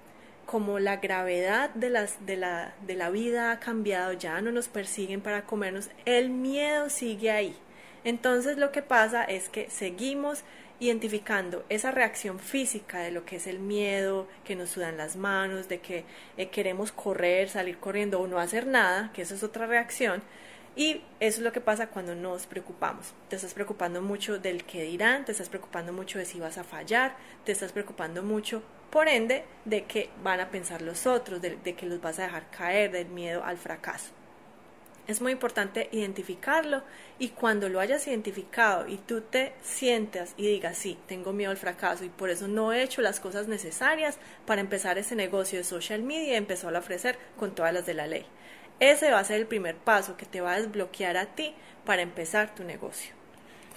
Como 0.47 0.79
la 0.79 0.97
gravedad 0.97 1.71
de, 1.71 1.91
las, 1.91 2.25
de, 2.27 2.37
la, 2.37 2.75
de 2.87 2.95
la 2.95 3.11
vida 3.11 3.51
ha 3.51 3.61
cambiado, 3.61 4.13
ya 4.13 4.41
no 4.41 4.53
nos 4.53 4.69
persiguen 4.69 5.21
para 5.21 5.45
comernos, 5.45 5.91
el 6.05 6.31
miedo 6.31 6.91
sigue 6.91 7.31
ahí. 7.31 7.57
Entonces 8.05 8.59
lo 8.59 8.71
que 8.71 8.83
pasa 8.83 9.25
es 9.25 9.49
que 9.49 9.71
seguimos 9.71 10.45
identificando 10.81 11.65
esa 11.69 11.91
reacción 11.91 12.39
física 12.39 13.01
de 13.01 13.11
lo 13.11 13.25
que 13.25 13.37
es 13.37 13.47
el 13.47 13.59
miedo, 13.59 14.27
que 14.45 14.57
nos 14.57 14.71
sudan 14.71 14.97
las 14.97 15.17
manos, 15.17 15.69
de 15.69 15.81
que 15.81 16.05
eh, 16.37 16.49
queremos 16.49 16.93
correr, 16.93 17.49
salir 17.49 17.79
corriendo 17.79 18.21
o 18.21 18.27
no 18.27 18.39
hacer 18.39 18.67
nada, 18.67 19.11
que 19.13 19.23
eso 19.23 19.35
es 19.35 19.43
otra 19.43 19.67
reacción. 19.67 20.23
Y 20.77 21.03
eso 21.21 21.39
es 21.39 21.45
lo 21.45 21.53
que 21.53 21.61
pasa 21.61 21.89
cuando 21.89 22.17
nos 22.17 22.47
preocupamos. 22.47 23.15
Te 23.29 23.37
estás 23.37 23.55
preocupando 23.55 24.03
mucho 24.03 24.39
del 24.39 24.65
que 24.65 24.83
dirán, 24.83 25.25
te 25.25 25.33
estás 25.33 25.49
preocupando 25.49 25.93
mucho 25.93 26.19
de 26.19 26.25
si 26.25 26.41
vas 26.41 26.59
a 26.59 26.65
fallar, 26.65 27.17
te 27.45 27.53
estás 27.53 27.71
preocupando 27.71 28.25
mucho, 28.25 28.63
por 28.91 29.09
ende, 29.09 29.45
de 29.65 29.85
que 29.85 30.11
van 30.23 30.41
a 30.41 30.51
pensar 30.51 30.83
los 30.83 31.07
otros, 31.07 31.41
de 31.41 31.75
que 31.77 31.87
los 31.87 32.01
vas 32.01 32.19
a 32.19 32.25
dejar 32.25 32.51
caer, 32.51 32.91
del 32.91 33.07
miedo 33.07 33.45
al 33.45 33.57
fracaso. 33.57 34.13
Es 35.07 35.21
muy 35.21 35.33
importante 35.33 35.91
identificarlo 35.93 36.83
y 37.19 37.29
cuando 37.29 37.69
lo 37.69 37.81
hayas 37.81 38.07
identificado 38.07 38.89
y 38.89 38.97
tú 38.97 39.21
te 39.21 39.53
sientas 39.63 40.33
y 40.39 40.47
digas, 40.47 40.79
sí, 40.79 40.99
tengo 41.07 41.35
miedo 41.35 41.51
al 41.51 41.59
fracaso 41.59 42.07
y 42.07 42.09
por 42.09 42.31
eso 42.31 42.49
no 42.49 42.73
he 42.73 42.83
hecho 42.83 43.03
las 43.03 43.21
cosas 43.21 43.47
necesarias 43.47 44.19
para 44.47 44.63
empezar 44.63 44.97
ese 44.97 45.15
negocio 45.15 45.59
de 45.59 45.65
social 45.65 46.03
media 46.03 46.33
y 46.33 46.37
empezó 46.37 46.71
a 46.71 46.79
ofrecer 46.79 47.19
con 47.39 47.55
todas 47.55 47.75
las 47.75 47.85
de 47.85 47.93
la 47.93 48.07
ley. 48.07 48.25
Ese 48.81 49.11
va 49.11 49.19
a 49.19 49.25
ser 49.25 49.41
el 49.41 49.47
primer 49.47 49.77
paso 49.77 50.17
que 50.17 50.25
te 50.25 50.41
va 50.41 50.55
a 50.55 50.61
desbloquear 50.61 51.19
a 51.19 51.27
ti 51.27 51.55
para 51.85 52.01
empezar 52.01 52.55
tu 52.55 52.65
negocio. 52.65 53.13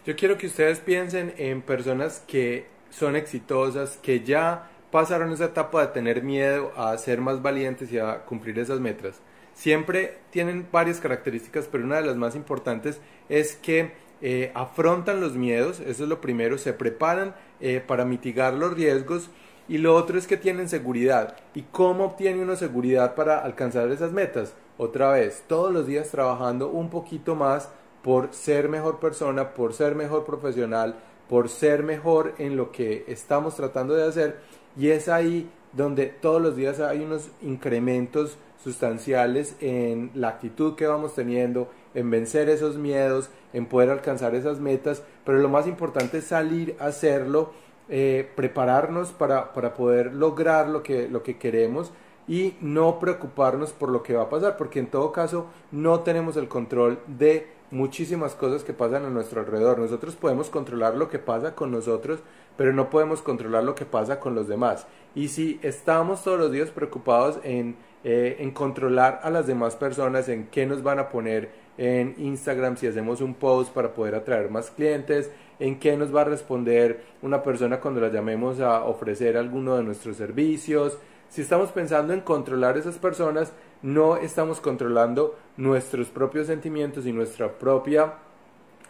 Yo 0.06 0.16
quiero 0.16 0.38
que 0.38 0.48
ustedes 0.48 0.80
piensen 0.80 1.34
en 1.38 1.62
personas 1.62 2.24
que 2.26 2.68
son 2.90 3.18
exitosas, 3.18 3.98
que 3.98 4.22
ya 4.22 4.70
pasaron 4.92 5.34
esa 5.34 5.46
etapa 5.46 5.82
de 5.82 5.92
tener 5.92 6.24
miedo 6.24 6.72
a 6.78 6.98
ser 6.98 7.20
más 7.20 7.42
valientes 7.42 7.92
y 7.92 8.00
a 8.00 8.20
cumplir 8.24 8.58
esas 8.60 8.80
metas 8.80 9.20
siempre 9.58 10.20
tienen 10.30 10.68
varias 10.72 11.00
características, 11.00 11.68
pero 11.72 11.84
una 11.84 11.96
de 11.98 12.06
las 12.06 12.16
más 12.16 12.36
importantes 12.36 13.00
es 13.28 13.56
que 13.56 13.92
eh, 14.22 14.52
afrontan 14.54 15.20
los 15.20 15.36
miedos, 15.36 15.80
eso 15.80 16.04
es 16.04 16.10
lo 16.10 16.22
primero, 16.22 16.60
se 16.60 16.74
preparan 16.74 17.36
eh, 17.60 17.84
para 17.86 18.06
mitigar 18.06 18.54
los 18.54 18.74
riesgos 18.76 19.32
y 19.68 19.80
lo 19.80 19.96
otro 19.96 20.18
es 20.18 20.28
que 20.28 20.38
tienen 20.38 20.70
seguridad. 20.70 21.38
¿Y 21.56 21.64
cómo 21.64 22.06
obtiene 22.06 22.42
uno 22.42 22.56
seguridad 22.56 23.16
para 23.16 23.40
alcanzar 23.40 23.90
esas 23.90 24.12
metas? 24.12 24.54
Otra 24.78 25.10
vez, 25.10 25.44
todos 25.48 25.74
los 25.74 25.88
días 25.88 26.10
trabajando 26.10 26.70
un 26.70 26.92
poquito 26.92 27.36
más 27.36 27.70
por 28.04 28.34
ser 28.34 28.70
mejor 28.70 29.00
persona, 29.00 29.56
por 29.56 29.74
ser 29.74 29.96
mejor 29.96 30.24
profesional, 30.24 30.96
por 31.28 31.50
ser 31.50 31.82
mejor 31.82 32.36
en 32.38 32.56
lo 32.56 32.72
que 32.72 33.06
estamos 33.08 33.56
tratando 33.56 33.96
de 33.96 34.08
hacer 34.08 34.38
y 34.80 34.90
es 34.90 35.10
ahí 35.10 35.50
donde 35.74 36.06
todos 36.06 36.42
los 36.42 36.56
días 36.56 36.80
hay 36.80 37.00
unos 37.02 37.30
incrementos 37.42 38.38
sustanciales 38.68 39.56
en 39.62 40.12
la 40.14 40.28
actitud 40.28 40.76
que 40.76 40.88
vamos 40.88 41.16
teniendo, 41.16 41.70
en 41.94 42.10
vencer 42.10 42.50
esos 42.50 42.76
miedos, 42.76 43.30
en 43.54 43.66
poder 43.66 43.90
alcanzar 43.90 44.36
esas 44.36 44.60
metas, 44.60 45.04
pero 45.24 45.38
lo 45.38 45.48
más 45.48 45.68
importante 45.68 46.18
es 46.18 46.26
salir 46.26 46.76
a 46.78 46.88
hacerlo, 46.88 47.54
eh, 47.88 48.30
prepararnos 48.36 49.14
para, 49.14 49.54
para, 49.54 49.74
poder 49.74 50.14
lograr 50.14 50.68
lo 50.68 50.84
que, 50.84 51.08
lo 51.08 51.24
que 51.24 51.38
queremos 51.38 51.94
y 52.28 52.56
no 52.60 53.00
preocuparnos 53.00 53.72
por 53.72 53.88
lo 53.88 54.04
que 54.04 54.16
va 54.16 54.24
a 54.24 54.30
pasar, 54.30 54.58
porque 54.58 54.80
en 54.80 54.88
todo 54.88 55.14
caso 55.14 55.46
no 55.72 56.02
tenemos 56.02 56.36
el 56.36 56.50
control 56.50 57.00
de 57.08 57.48
muchísimas 57.72 58.36
cosas 58.36 58.66
que 58.66 58.74
pasan 58.74 59.06
a 59.06 59.10
nuestro 59.10 59.40
alrededor. 59.40 59.80
Nosotros 59.80 60.18
podemos 60.18 60.50
controlar 60.50 60.96
lo 60.96 61.10
que 61.10 61.20
pasa 61.20 61.56
con 61.56 61.72
nosotros, 61.72 62.20
pero 62.58 62.74
no 62.74 62.90
podemos 62.90 63.22
controlar 63.22 63.64
lo 63.64 63.76
que 63.76 63.86
pasa 63.86 64.20
con 64.20 64.36
los 64.36 64.48
demás. 64.48 64.88
Y 65.16 65.30
si 65.30 65.60
estamos 65.64 66.24
todos 66.24 66.40
los 66.40 66.52
días 66.52 66.70
preocupados 66.70 67.40
en, 67.44 67.78
eh, 68.04 68.38
en 68.40 68.52
controlar 68.52 69.22
a 69.24 69.30
las 69.30 69.48
demás 69.48 69.76
personas, 69.76 70.28
en 70.30 70.48
qué 70.48 70.66
nos 70.66 70.84
van 70.84 71.00
a 71.00 71.10
poner 71.10 71.50
en 71.78 72.16
Instagram 72.18 72.76
si 72.78 72.88
hacemos 72.88 73.22
un 73.22 73.36
post 73.36 73.74
para 73.74 73.94
poder 73.94 74.16
atraer 74.16 74.50
más 74.50 74.72
clientes, 74.72 75.32
en 75.60 75.80
qué 75.80 75.96
nos 75.96 76.16
va 76.16 76.22
a 76.22 76.26
responder 76.26 77.04
una 77.22 77.44
persona 77.44 77.80
cuando 77.80 78.02
la 78.02 78.10
llamemos 78.10 78.60
a 78.60 78.84
ofrecer 78.84 79.38
alguno 79.38 79.78
de 79.78 79.84
nuestros 79.84 80.18
servicios, 80.18 80.98
si 81.30 81.42
estamos 81.42 81.72
pensando 81.72 82.14
en 82.14 82.22
controlar 82.22 82.78
esas 82.78 82.98
personas, 82.98 83.52
no 83.82 84.18
estamos 84.18 84.62
controlando 84.62 85.38
nuestros 85.58 86.08
propios 86.10 86.48
sentimientos 86.48 87.06
y 87.06 87.12
nuestra 87.12 87.52
propia, 87.52 88.14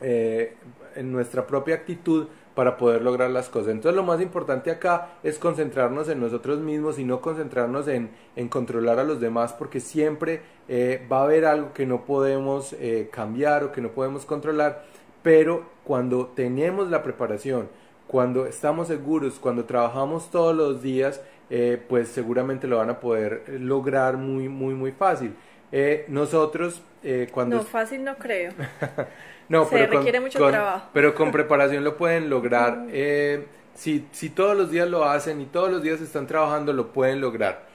eh, 0.01 0.55
nuestra 1.01 1.47
propia 1.47 1.75
actitud 1.75 2.27
para 2.57 2.75
poder 2.75 3.03
lograr 3.03 3.29
las 3.29 3.49
cosas. 3.49 3.69
Entonces 3.69 3.95
lo 3.95 4.01
más 4.01 4.19
importante 4.19 4.71
acá 4.71 5.19
es 5.21 5.37
concentrarnos 5.37 6.09
en 6.09 6.19
nosotros 6.19 6.57
mismos 6.57 6.97
y 6.97 7.03
no 7.03 7.21
concentrarnos 7.21 7.87
en, 7.87 8.09
en 8.35 8.49
controlar 8.49 8.97
a 8.97 9.03
los 9.03 9.19
demás 9.19 9.53
porque 9.53 9.79
siempre 9.79 10.41
eh, 10.67 11.05
va 11.09 11.19
a 11.19 11.23
haber 11.25 11.45
algo 11.45 11.71
que 11.71 11.85
no 11.85 12.03
podemos 12.03 12.73
eh, 12.73 13.09
cambiar 13.11 13.63
o 13.63 13.71
que 13.71 13.79
no 13.79 13.89
podemos 13.89 14.25
controlar, 14.25 14.85
pero 15.21 15.65
cuando 15.83 16.31
tenemos 16.33 16.89
la 16.89 17.03
preparación, 17.03 17.69
cuando 18.07 18.47
estamos 18.47 18.87
seguros, 18.87 19.37
cuando 19.39 19.65
trabajamos 19.65 20.31
todos 20.31 20.55
los 20.55 20.81
días, 20.81 21.21
eh, 21.51 21.79
pues 21.87 22.07
seguramente 22.07 22.67
lo 22.67 22.77
van 22.77 22.89
a 22.89 22.99
poder 22.99 23.43
lograr 23.59 24.17
muy, 24.17 24.49
muy, 24.49 24.73
muy 24.73 24.93
fácil. 24.93 25.35
Eh, 25.71 26.05
nosotros, 26.07 26.81
eh, 27.03 27.27
cuando... 27.31 27.57
No, 27.57 27.63
fácil 27.63 28.03
no 28.03 28.15
creo. 28.17 28.53
no, 29.49 29.65
Se 29.65 29.71
pero 29.71 29.91
requiere 29.93 30.17
con, 30.19 30.25
mucho 30.25 30.39
con- 30.39 30.51
trabajo. 30.51 30.89
Pero 30.93 31.13
con 31.15 31.31
preparación 31.31 31.83
lo 31.83 31.97
pueden 31.97 32.29
lograr. 32.29 32.85
Eh, 32.89 33.45
si, 33.75 34.05
si 34.11 34.29
todos 34.29 34.55
los 34.57 34.71
días 34.71 34.89
lo 34.89 35.03
hacen 35.05 35.41
y 35.41 35.45
todos 35.45 35.69
los 35.71 35.81
días 35.83 36.01
están 36.01 36.25
trabajando, 36.27 36.73
lo 36.73 36.91
pueden 36.93 37.21
lograr. 37.21 37.67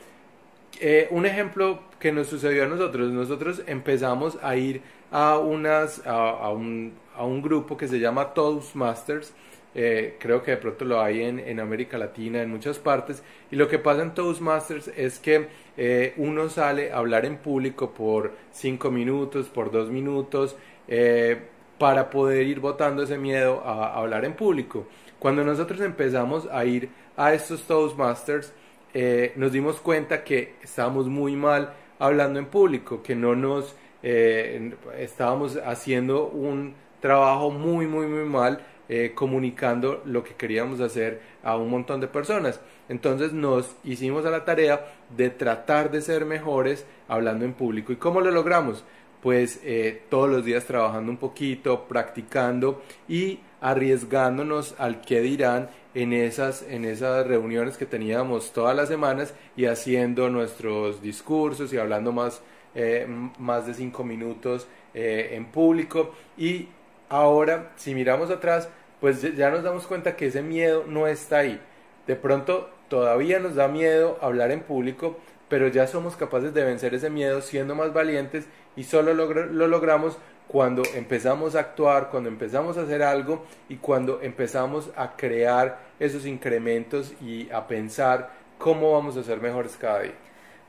Eh, 0.80 1.06
un 1.10 1.26
ejemplo 1.26 1.80
que 2.00 2.12
nos 2.12 2.26
sucedió 2.28 2.64
a 2.64 2.66
nosotros, 2.66 3.12
nosotros 3.12 3.62
empezamos 3.66 4.38
a 4.42 4.56
ir 4.56 4.82
a, 5.10 5.38
unas, 5.38 6.04
a, 6.06 6.30
a 6.30 6.50
un, 6.50 6.94
a 7.14 7.24
un 7.24 7.42
grupo 7.42 7.76
que 7.76 7.86
se 7.86 8.00
llama 8.00 8.32
Toastmasters, 8.34 9.32
eh, 9.74 10.16
creo 10.18 10.42
que 10.42 10.52
de 10.52 10.56
pronto 10.58 10.84
lo 10.84 11.00
hay 11.00 11.22
en, 11.22 11.38
en 11.38 11.60
América 11.60 11.98
Latina, 11.98 12.42
en 12.42 12.50
muchas 12.50 12.78
partes, 12.78 13.22
y 13.50 13.56
lo 13.56 13.68
que 13.68 13.78
pasa 13.78 14.02
en 14.02 14.14
Toastmasters 14.14 14.88
es 14.88 15.18
que 15.18 15.48
eh, 15.76 16.14
uno 16.16 16.48
sale 16.48 16.92
a 16.92 16.98
hablar 16.98 17.24
en 17.24 17.38
público 17.38 17.92
por 17.92 18.32
cinco 18.50 18.90
minutos, 18.90 19.48
por 19.48 19.70
dos 19.70 19.90
minutos, 19.90 20.56
eh, 20.88 21.38
para 21.78 22.10
poder 22.10 22.46
ir 22.46 22.60
botando 22.60 23.02
ese 23.02 23.18
miedo 23.18 23.62
a, 23.64 23.88
a 23.88 23.94
hablar 23.96 24.24
en 24.24 24.34
público. 24.34 24.86
Cuando 25.18 25.44
nosotros 25.44 25.80
empezamos 25.80 26.48
a 26.50 26.64
ir 26.64 26.90
a 27.16 27.32
estos 27.32 27.62
Toastmasters, 27.62 28.52
eh, 28.94 29.32
nos 29.36 29.52
dimos 29.52 29.80
cuenta 29.80 30.22
que 30.24 30.54
estábamos 30.62 31.08
muy 31.08 31.34
mal 31.36 31.72
hablando 31.98 32.38
en 32.38 32.46
público, 32.46 33.02
que 33.02 33.14
no 33.14 33.34
nos 33.34 33.74
eh, 34.02 34.74
estábamos 34.98 35.56
haciendo 35.64 36.26
un 36.26 36.74
trabajo 37.00 37.50
muy, 37.50 37.86
muy, 37.86 38.06
muy 38.06 38.24
mal 38.24 38.60
eh, 38.94 39.12
comunicando 39.14 40.02
lo 40.04 40.22
que 40.22 40.34
queríamos 40.34 40.78
hacer 40.80 41.22
a 41.42 41.56
un 41.56 41.70
montón 41.70 42.02
de 42.02 42.08
personas. 42.08 42.60
Entonces 42.90 43.32
nos 43.32 43.74
hicimos 43.84 44.26
a 44.26 44.30
la 44.30 44.44
tarea 44.44 44.84
de 45.16 45.30
tratar 45.30 45.90
de 45.90 46.02
ser 46.02 46.26
mejores 46.26 46.84
hablando 47.08 47.46
en 47.46 47.54
público. 47.54 47.94
¿Y 47.94 47.96
cómo 47.96 48.20
lo 48.20 48.30
logramos? 48.30 48.84
Pues 49.22 49.60
eh, 49.64 50.02
todos 50.10 50.28
los 50.28 50.44
días 50.44 50.66
trabajando 50.66 51.10
un 51.10 51.16
poquito, 51.16 51.88
practicando 51.88 52.82
y 53.08 53.40
arriesgándonos 53.62 54.74
al 54.76 55.00
que 55.00 55.22
dirán 55.22 55.70
en 55.94 56.12
esas, 56.12 56.60
en 56.60 56.84
esas 56.84 57.26
reuniones 57.26 57.78
que 57.78 57.86
teníamos 57.86 58.52
todas 58.52 58.76
las 58.76 58.88
semanas 58.88 59.32
y 59.56 59.64
haciendo 59.64 60.28
nuestros 60.28 61.00
discursos 61.00 61.72
y 61.72 61.78
hablando 61.78 62.12
más, 62.12 62.42
eh, 62.74 63.06
más 63.38 63.66
de 63.66 63.72
cinco 63.72 64.04
minutos 64.04 64.68
eh, 64.92 65.30
en 65.32 65.46
público. 65.46 66.12
Y 66.36 66.68
ahora, 67.08 67.72
si 67.76 67.94
miramos 67.94 68.28
atrás, 68.30 68.68
pues 69.02 69.20
ya- 69.36 69.50
nos 69.50 69.64
damos 69.64 69.86
cuenta 69.86 70.16
que 70.16 70.28
ese 70.28 70.42
miedo 70.42 70.84
no 70.86 71.06
está 71.08 71.38
ahí. 71.38 71.60
De 72.06 72.16
pronto 72.16 72.70
todavía 72.88 73.40
nos 73.40 73.56
da 73.56 73.68
miedo 73.68 74.16
hablar 74.22 74.52
en 74.52 74.60
público, 74.60 75.18
pero 75.48 75.68
ya 75.68 75.86
somos 75.88 76.16
capaces 76.16 76.54
de 76.54 76.64
vencer 76.64 76.94
ese 76.94 77.10
miedo 77.10 77.42
siendo 77.42 77.74
más 77.74 77.92
valientes 77.92 78.46
y 78.76 78.84
solo 78.84 79.12
lo 79.12 79.66
logramos 79.66 80.16
cuando 80.46 80.82
empezamos 80.94 81.56
a 81.56 81.60
actuar, 81.60 82.10
cuando 82.10 82.28
empezamos 82.28 82.78
a 82.78 82.82
hacer 82.82 83.02
algo 83.02 83.44
y 83.68 83.76
cuando 83.76 84.20
empezamos 84.22 84.90
a 84.96 85.16
crear 85.16 85.78
esos 85.98 86.24
incrementos 86.24 87.12
y 87.20 87.50
a 87.50 87.66
pensar 87.66 88.30
cómo 88.58 88.92
vamos 88.92 89.16
a 89.16 89.24
ser 89.24 89.40
mejores 89.40 89.76
cada 89.76 90.00
día. 90.00 90.12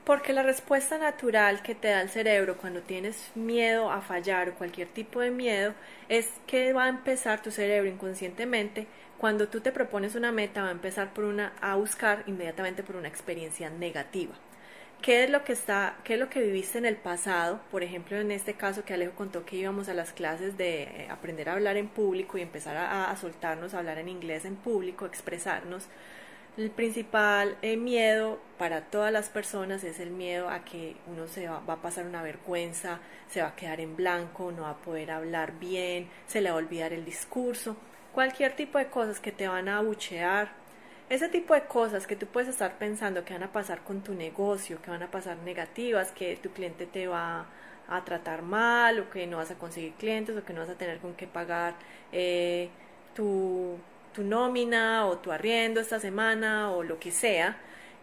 Porque 0.05 0.33
la 0.33 0.43
respuesta 0.43 0.98
natural 0.98 1.62
que 1.62 1.75
te 1.75 1.88
da 1.88 2.01
el 2.01 2.10
cerebro 2.10 2.57
cuando 2.57 2.81
tienes 2.81 3.31
miedo 3.36 3.89
a 3.89 4.01
fallar 4.01 4.50
o 4.50 4.55
cualquier 4.55 4.89
tipo 4.89 5.22
de 5.22 5.31
miedo 5.31 5.74
es 6.10 6.29
que 6.45 6.74
va 6.74 6.86
a 6.86 6.89
empezar 6.89 7.41
tu 7.41 7.51
cerebro 7.51 7.89
inconscientemente 7.89 8.88
cuando 9.17 9.48
tú 9.48 9.62
te 9.62 9.72
propones 9.72 10.15
una 10.15 10.33
meta 10.33 10.63
va 10.63 10.67
a 10.67 10.72
empezar 10.72 11.13
por 11.13 11.24
una 11.24 11.53
a 11.62 11.75
buscar 11.75 12.24
inmediatamente 12.27 12.83
por 12.83 12.98
una 12.98 13.07
experiencia 13.07 13.69
negativa. 13.69 14.33
¿Qué 15.01 15.24
es 15.24 15.29
lo 15.29 15.43
que 15.45 15.53
está 15.53 15.98
qué 16.03 16.15
es 16.15 16.19
lo 16.19 16.29
que 16.29 16.41
viviste 16.41 16.77
en 16.77 16.86
el 16.86 16.98
pasado? 16.98 17.62
Por 17.72 17.83
ejemplo, 17.83 18.17
en 18.17 18.31
este 18.31 18.55
caso 18.55 18.83
que 18.86 18.93
Alejo 18.93 19.13
contó 19.15 19.45
que 19.45 19.57
íbamos 19.57 19.89
a 19.89 19.93
las 19.93 20.12
clases 20.13 20.57
de 20.57 20.83
eh, 20.83 21.07
aprender 21.10 21.50
a 21.50 21.53
hablar 21.53 21.77
en 21.77 21.88
público 21.88 22.38
y 22.38 22.41
empezar 22.41 22.75
a, 22.77 23.10
a 23.12 23.15
soltarnos 23.17 23.74
a 23.74 23.79
hablar 23.79 23.98
en 24.00 24.10
inglés 24.10 24.45
en 24.45 24.55
público, 24.57 25.05
expresarnos. 25.05 25.88
El 26.55 26.69
principal 26.69 27.57
eh, 27.63 27.77
miedo 27.77 28.39
para 28.60 28.81
todas 28.81 29.12
las 29.12 29.29
personas 29.29 29.83
es 29.83 30.00
el 30.00 30.12
miedo 30.12 30.50
a 30.50 30.63
que 30.63 30.95
uno 31.07 31.27
se 31.27 31.48
va, 31.48 31.60
va 31.62 31.74
a 31.75 31.81
pasar 31.81 32.05
una 32.05 32.22
vergüenza, 32.22 33.00
se 33.27 33.41
va 33.41 33.50
a 33.50 33.55
quedar 33.55 33.79
en 33.81 33.95
blanco, 33.95 34.51
no 34.51 34.62
va 34.62 34.69
a 34.72 34.77
poder 34.77 35.10
hablar 35.10 35.53
bien, 35.60 36.07
se 36.27 36.41
le 36.41 36.51
va 36.51 36.55
a 36.57 36.60
olvidar 36.60 36.93
el 36.93 37.05
discurso, 37.05 37.75
cualquier 38.13 38.55
tipo 38.55 38.77
de 38.77 38.86
cosas 38.88 39.19
que 39.19 39.31
te 39.31 39.48
van 39.48 39.67
a 39.67 39.79
abuchear, 39.79 40.51
ese 41.10 41.27
tipo 41.27 41.55
de 41.55 41.63
cosas 41.65 42.05
que 42.05 42.15
tú 42.15 42.27
puedes 42.27 42.50
estar 42.50 42.77
pensando 42.77 43.25
que 43.25 43.33
van 43.33 43.43
a 43.43 43.51
pasar 43.51 43.83
con 43.83 44.01
tu 44.03 44.13
negocio, 44.13 44.79
que 44.81 44.91
van 44.91 45.01
a 45.01 45.10
pasar 45.10 45.38
negativas, 45.38 46.12
que 46.12 46.36
tu 46.38 46.51
cliente 46.51 46.86
te 46.86 47.07
va 47.07 47.48
a 47.88 48.05
tratar 48.05 48.43
mal 48.43 49.00
o 49.00 49.10
que 49.10 49.25
no 49.25 49.38
vas 49.38 49.50
a 49.50 49.55
conseguir 49.55 49.93
clientes 49.93 50.38
o 50.38 50.45
que 50.45 50.53
no 50.53 50.62
vas 50.62 50.69
a 50.69 50.77
tener 50.77 51.00
con 51.00 51.15
qué 51.15 51.25
pagar 51.27 51.74
eh, 52.12 52.69
tu, 53.15 53.77
tu 54.13 54.24
nómina 54.24 55.05
o 55.05 55.17
tu 55.17 55.32
arriendo 55.32 55.79
esta 55.79 56.00
semana 56.00 56.72
o 56.72 56.84
lo 56.84 57.00
que 57.00 57.12
sea. 57.12 57.58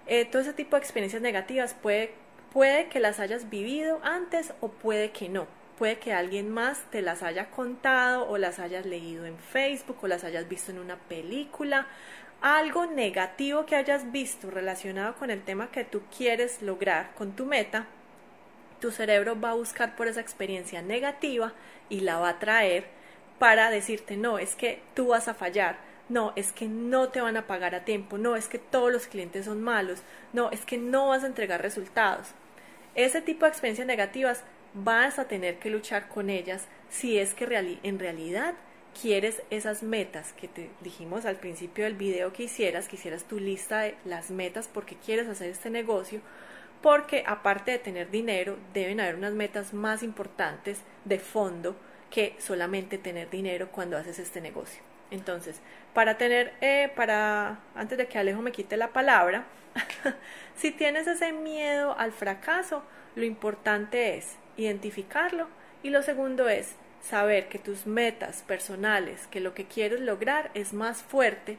Eh, 0.06 0.24
todo 0.24 0.42
ese 0.42 0.52
tipo 0.52 0.76
de 0.76 0.82
experiencias 0.82 1.22
negativas 1.22 1.74
puede, 1.74 2.12
puede 2.52 2.88
que 2.88 3.00
las 3.00 3.20
hayas 3.20 3.48
vivido 3.48 4.00
antes 4.02 4.52
o 4.60 4.68
puede 4.68 5.10
que 5.12 5.28
no. 5.28 5.46
Puede 5.78 5.98
que 5.98 6.12
alguien 6.12 6.50
más 6.50 6.82
te 6.90 7.00
las 7.00 7.22
haya 7.22 7.50
contado 7.50 8.28
o 8.28 8.36
las 8.36 8.58
hayas 8.58 8.84
leído 8.84 9.24
en 9.24 9.38
Facebook 9.38 9.98
o 10.02 10.08
las 10.08 10.24
hayas 10.24 10.46
visto 10.48 10.70
en 10.70 10.78
una 10.78 10.96
película. 10.96 11.86
Algo 12.42 12.86
negativo 12.86 13.64
que 13.64 13.76
hayas 13.76 14.12
visto 14.12 14.50
relacionado 14.50 15.14
con 15.14 15.30
el 15.30 15.42
tema 15.42 15.70
que 15.70 15.84
tú 15.84 16.02
quieres 16.16 16.60
lograr 16.60 17.14
con 17.14 17.32
tu 17.32 17.46
meta, 17.46 17.86
tu 18.80 18.90
cerebro 18.90 19.40
va 19.40 19.50
a 19.50 19.54
buscar 19.54 19.94
por 19.94 20.08
esa 20.08 20.20
experiencia 20.20 20.82
negativa 20.82 21.52
y 21.88 22.00
la 22.00 22.18
va 22.18 22.30
a 22.30 22.38
traer 22.38 22.84
para 23.38 23.70
decirte, 23.70 24.16
no, 24.16 24.38
es 24.38 24.54
que 24.54 24.82
tú 24.94 25.08
vas 25.08 25.28
a 25.28 25.34
fallar, 25.34 25.78
no, 26.10 26.32
es 26.36 26.52
que 26.52 26.68
no 26.68 27.08
te 27.08 27.20
van 27.20 27.36
a 27.36 27.46
pagar 27.46 27.74
a 27.74 27.84
tiempo, 27.84 28.18
no, 28.18 28.36
es 28.36 28.48
que 28.48 28.58
todos 28.58 28.92
los 28.92 29.06
clientes 29.06 29.46
son 29.46 29.62
malos, 29.62 30.02
no, 30.32 30.50
es 30.50 30.66
que 30.66 30.76
no 30.76 31.08
vas 31.08 31.24
a 31.24 31.28
entregar 31.28 31.62
resultados. 31.62 32.28
Ese 32.94 33.22
tipo 33.22 33.46
de 33.46 33.50
experiencias 33.50 33.86
negativas 33.86 34.42
vas 34.74 35.18
a 35.18 35.26
tener 35.26 35.58
que 35.58 35.70
luchar 35.70 36.08
con 36.08 36.28
ellas 36.28 36.66
si 36.90 37.18
es 37.18 37.32
que 37.34 37.44
en 37.82 37.98
realidad 37.98 38.54
quieres 39.00 39.42
esas 39.50 39.84
metas 39.84 40.32
que 40.32 40.48
te 40.48 40.70
dijimos 40.80 41.24
al 41.24 41.36
principio 41.36 41.84
del 41.84 41.94
video 41.94 42.32
que 42.32 42.42
hicieras, 42.44 42.88
que 42.88 42.96
hicieras 42.96 43.24
tu 43.24 43.38
lista 43.38 43.80
de 43.80 43.94
las 44.04 44.30
metas 44.30 44.68
porque 44.68 44.96
quieres 44.96 45.28
hacer 45.28 45.50
este 45.50 45.70
negocio, 45.70 46.20
porque 46.82 47.22
aparte 47.24 47.70
de 47.70 47.78
tener 47.78 48.10
dinero, 48.10 48.56
deben 48.74 49.00
haber 49.00 49.14
unas 49.14 49.34
metas 49.34 49.72
más 49.72 50.02
importantes 50.02 50.78
de 51.04 51.20
fondo 51.20 51.76
que 52.10 52.34
solamente 52.38 52.98
tener 52.98 53.30
dinero 53.30 53.70
cuando 53.70 53.96
haces 53.96 54.18
este 54.18 54.40
negocio. 54.40 54.89
Entonces, 55.10 55.60
para 55.94 56.18
tener, 56.18 56.52
eh, 56.60 56.90
para, 56.94 57.58
antes 57.74 57.98
de 57.98 58.06
que 58.06 58.18
Alejo 58.18 58.42
me 58.42 58.52
quite 58.52 58.76
la 58.76 58.88
palabra, 58.88 59.44
si 60.56 60.70
tienes 60.70 61.06
ese 61.06 61.32
miedo 61.32 61.98
al 61.98 62.12
fracaso, 62.12 62.82
lo 63.16 63.24
importante 63.24 64.16
es 64.16 64.36
identificarlo 64.56 65.48
y 65.82 65.90
lo 65.90 66.02
segundo 66.02 66.48
es 66.48 66.74
saber 67.02 67.48
que 67.48 67.58
tus 67.58 67.86
metas 67.86 68.42
personales, 68.42 69.26
que 69.28 69.40
lo 69.40 69.54
que 69.54 69.64
quieres 69.64 70.00
lograr 70.00 70.50
es 70.54 70.72
más 70.72 71.02
fuerte 71.02 71.58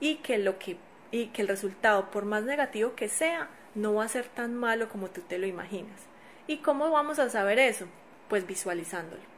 y 0.00 0.16
que 0.16 0.38
lo 0.38 0.58
que 0.58 0.76
y 1.12 1.26
que 1.26 1.42
el 1.42 1.48
resultado, 1.48 2.10
por 2.10 2.24
más 2.24 2.42
negativo 2.42 2.94
que 2.94 3.08
sea, 3.08 3.48
no 3.74 3.94
va 3.94 4.04
a 4.04 4.08
ser 4.08 4.26
tan 4.28 4.54
malo 4.54 4.88
como 4.88 5.10
tú 5.10 5.20
te 5.20 5.38
lo 5.38 5.46
imaginas. 5.46 6.00
¿Y 6.46 6.58
cómo 6.58 6.90
vamos 6.90 7.18
a 7.18 7.28
saber 7.28 7.58
eso? 7.58 7.86
Pues 8.28 8.46
visualizándolo. 8.46 9.31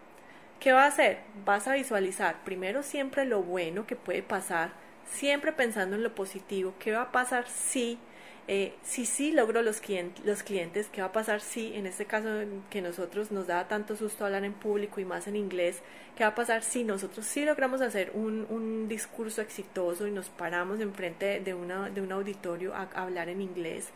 ¿Qué 0.61 0.73
va 0.73 0.85
a 0.85 0.89
hacer? 0.89 1.19
Vas 1.45 1.69
a 1.69 1.75
visualizar 1.75 2.43
primero 2.45 2.83
siempre 2.83 3.25
lo 3.25 3.43
bueno 3.43 3.87
que 3.87 3.97
puede 3.97 4.23
pasar, 4.23 4.73
siempre 5.07 5.53
pensando 5.53 5.97
en 5.97 6.03
lo 6.03 6.15
positivo. 6.15 6.75
¿Qué 6.79 6.93
va 6.93 7.03
a 7.03 7.13
pasar 7.13 7.47
si 7.49 7.99
eh, 8.47 8.75
si 8.83 9.07
sí 9.07 9.33
logro 9.33 9.63
los, 9.63 9.81
clientes, 9.81 10.89
¿qué 10.93 11.01
va 11.01 11.07
a 11.07 11.13
pasar 11.13 11.41
si, 11.41 11.75
en 11.75 11.87
este 11.87 12.05
caso 12.05 12.29
que 12.69 12.83
nosotros 12.83 13.33
nos 13.33 13.47
da 13.47 13.69
tanto 13.69 13.97
susto 13.97 14.27
hablar 14.27 14.45
en 14.45 14.53
público 14.53 15.01
y 15.01 15.07
más 15.07 15.27
en 15.27 15.37
inglés, 15.37 15.81
qué 16.15 16.25
va 16.25 16.31
a 16.31 16.35
pasar 16.35 16.63
si 16.63 16.85
nosotros 16.85 17.25
sí 17.25 17.47
logramos 17.47 17.81
hacer 17.81 18.11
un, 18.13 18.47
un 18.51 18.87
discurso 18.87 19.41
exitoso 19.41 20.07
y 20.07 20.11
nos 20.11 20.29
paramos 20.29 20.81
enfrente 20.81 21.41
de, 21.41 21.55
una, 21.55 21.89
de 21.89 22.03
un 22.03 22.13
auditorio 22.13 22.75
a 22.75 22.83
hablar 22.95 23.31
en 23.31 23.41
inglés? 23.41 23.89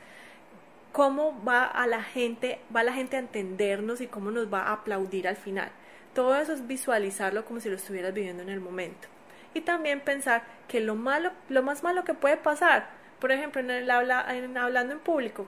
¿Cómo 0.98 1.40
va 1.44 1.64
a 1.64 1.86
la 1.86 2.02
gente, 2.02 2.58
va 2.74 2.82
la 2.82 2.92
gente 2.92 3.14
a 3.14 3.20
entendernos 3.20 4.00
y 4.00 4.08
cómo 4.08 4.32
nos 4.32 4.52
va 4.52 4.64
a 4.64 4.72
aplaudir 4.72 5.28
al 5.28 5.36
final? 5.36 5.70
Todo 6.12 6.34
eso 6.34 6.52
es 6.52 6.66
visualizarlo 6.66 7.44
como 7.44 7.60
si 7.60 7.68
lo 7.68 7.76
estuvieras 7.76 8.12
viviendo 8.12 8.42
en 8.42 8.48
el 8.48 8.58
momento. 8.58 9.06
Y 9.54 9.60
también 9.60 10.00
pensar 10.00 10.42
que 10.66 10.80
lo 10.80 10.96
malo, 10.96 11.30
lo 11.48 11.62
más 11.62 11.84
malo 11.84 12.02
que 12.02 12.14
puede 12.14 12.36
pasar 12.36 12.88
por 13.18 13.32
ejemplo, 13.32 13.60
en 13.60 13.70
el 13.70 13.90
hablando 13.90 14.92
en 14.92 15.00
público, 15.00 15.46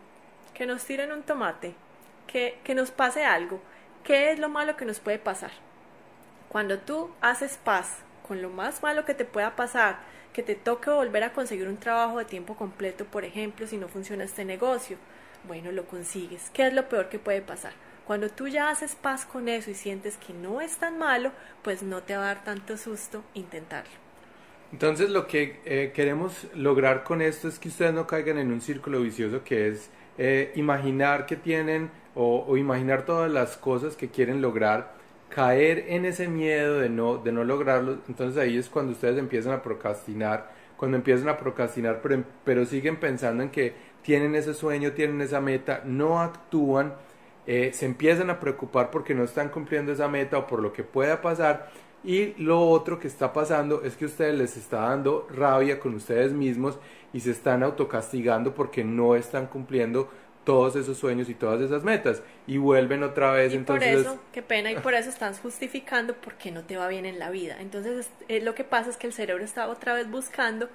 que 0.54 0.66
nos 0.66 0.84
tiren 0.84 1.12
un 1.12 1.22
tomate, 1.22 1.74
que, 2.26 2.58
que 2.64 2.74
nos 2.74 2.90
pase 2.90 3.24
algo, 3.24 3.60
¿qué 4.02 4.32
es 4.32 4.38
lo 4.38 4.48
malo 4.48 4.76
que 4.76 4.84
nos 4.84 4.98
puede 4.98 5.18
pasar? 5.18 5.52
Cuando 6.48 6.78
tú 6.78 7.10
haces 7.20 7.58
paz 7.58 7.98
con 8.26 8.42
lo 8.42 8.50
más 8.50 8.82
malo 8.82 9.04
que 9.04 9.14
te 9.14 9.24
pueda 9.24 9.54
pasar, 9.54 9.98
que 10.32 10.42
te 10.42 10.56
toque 10.56 10.90
volver 10.90 11.22
a 11.22 11.32
conseguir 11.32 11.68
un 11.68 11.76
trabajo 11.76 12.18
de 12.18 12.24
tiempo 12.24 12.56
completo, 12.56 13.04
por 13.04 13.24
ejemplo, 13.24 13.68
si 13.68 13.76
no 13.76 13.86
funciona 13.86 14.24
este 14.24 14.44
negocio, 14.44 14.96
bueno, 15.46 15.72
lo 15.72 15.84
consigues. 15.86 16.50
¿Qué 16.52 16.66
es 16.66 16.74
lo 16.74 16.88
peor 16.88 17.08
que 17.08 17.18
puede 17.18 17.42
pasar? 17.42 17.72
Cuando 18.06 18.28
tú 18.28 18.48
ya 18.48 18.70
haces 18.70 18.96
paz 18.96 19.24
con 19.24 19.48
eso 19.48 19.70
y 19.70 19.74
sientes 19.74 20.16
que 20.16 20.32
no 20.32 20.60
es 20.60 20.78
tan 20.78 20.98
malo, 20.98 21.32
pues 21.62 21.82
no 21.82 22.02
te 22.02 22.16
va 22.16 22.24
a 22.24 22.34
dar 22.34 22.44
tanto 22.44 22.76
susto 22.76 23.22
intentarlo. 23.34 23.92
Entonces 24.72 25.10
lo 25.10 25.26
que 25.26 25.60
eh, 25.64 25.92
queremos 25.94 26.46
lograr 26.54 27.02
con 27.02 27.22
esto 27.22 27.48
es 27.48 27.58
que 27.58 27.68
ustedes 27.68 27.92
no 27.92 28.06
caigan 28.06 28.38
en 28.38 28.52
un 28.52 28.60
círculo 28.60 29.00
vicioso 29.00 29.42
que 29.42 29.68
es 29.68 29.90
eh, 30.18 30.52
imaginar 30.54 31.26
que 31.26 31.36
tienen 31.36 31.90
o, 32.14 32.44
o, 32.46 32.56
imaginar 32.56 33.04
todas 33.04 33.30
las 33.30 33.56
cosas 33.56 33.96
que 33.96 34.08
quieren 34.08 34.42
lograr, 34.42 34.92
caer 35.28 35.86
en 35.88 36.04
ese 36.04 36.28
miedo 36.28 36.80
de 36.80 36.88
no, 36.88 37.18
de 37.18 37.32
no 37.32 37.44
lograrlo. 37.44 37.98
Entonces 38.08 38.36
ahí 38.40 38.56
es 38.56 38.68
cuando 38.68 38.92
ustedes 38.92 39.18
empiezan 39.18 39.52
a 39.52 39.62
procrastinar, 39.62 40.50
cuando 40.76 40.96
empiezan 40.96 41.28
a 41.28 41.36
procrastinar, 41.36 42.00
pero, 42.02 42.24
pero 42.44 42.64
siguen 42.64 42.98
pensando 42.98 43.42
en 43.42 43.50
que 43.50 43.74
tienen 44.02 44.34
ese 44.34 44.54
sueño, 44.54 44.92
tienen 44.92 45.20
esa 45.20 45.40
meta, 45.40 45.82
no 45.84 46.20
actúan, 46.20 46.94
eh, 47.46 47.72
se 47.74 47.86
empiezan 47.86 48.30
a 48.30 48.40
preocupar 48.40 48.90
porque 48.90 49.14
no 49.14 49.24
están 49.24 49.48
cumpliendo 49.48 49.92
esa 49.92 50.08
meta 50.08 50.38
o 50.38 50.46
por 50.46 50.60
lo 50.60 50.72
que 50.72 50.84
pueda 50.84 51.20
pasar. 51.20 51.70
Y 52.02 52.32
lo 52.42 52.68
otro 52.68 52.98
que 52.98 53.08
está 53.08 53.32
pasando 53.32 53.82
es 53.82 53.96
que 53.96 54.06
ustedes 54.06 54.34
les 54.34 54.56
está 54.56 54.88
dando 54.88 55.28
rabia 55.30 55.78
con 55.78 55.94
ustedes 55.94 56.32
mismos 56.32 56.78
y 57.12 57.20
se 57.20 57.30
están 57.30 57.62
autocastigando 57.62 58.54
porque 58.54 58.84
no 58.84 59.16
están 59.16 59.46
cumpliendo 59.46 60.08
todos 60.44 60.76
esos 60.76 60.96
sueños 60.96 61.28
y 61.28 61.34
todas 61.34 61.60
esas 61.60 61.84
metas. 61.84 62.22
Y 62.46 62.56
vuelven 62.56 63.02
otra 63.02 63.32
vez 63.32 63.52
y 63.52 63.56
entonces 63.56 64.04
por 64.04 64.12
eso 64.12 64.20
qué 64.32 64.42
pena 64.42 64.72
y 64.72 64.76
por 64.76 64.94
eso 64.94 65.10
están 65.10 65.34
justificando 65.34 66.14
porque 66.14 66.50
no 66.50 66.64
te 66.64 66.78
va 66.78 66.88
bien 66.88 67.04
en 67.04 67.18
la 67.18 67.30
vida. 67.30 67.56
Entonces 67.60 68.08
eh, 68.28 68.40
lo 68.40 68.54
que 68.54 68.64
pasa 68.64 68.88
es 68.88 68.96
que 68.96 69.06
el 69.06 69.12
cerebro 69.12 69.44
está 69.44 69.68
otra 69.68 69.92
vez 69.92 70.10
buscando 70.10 70.70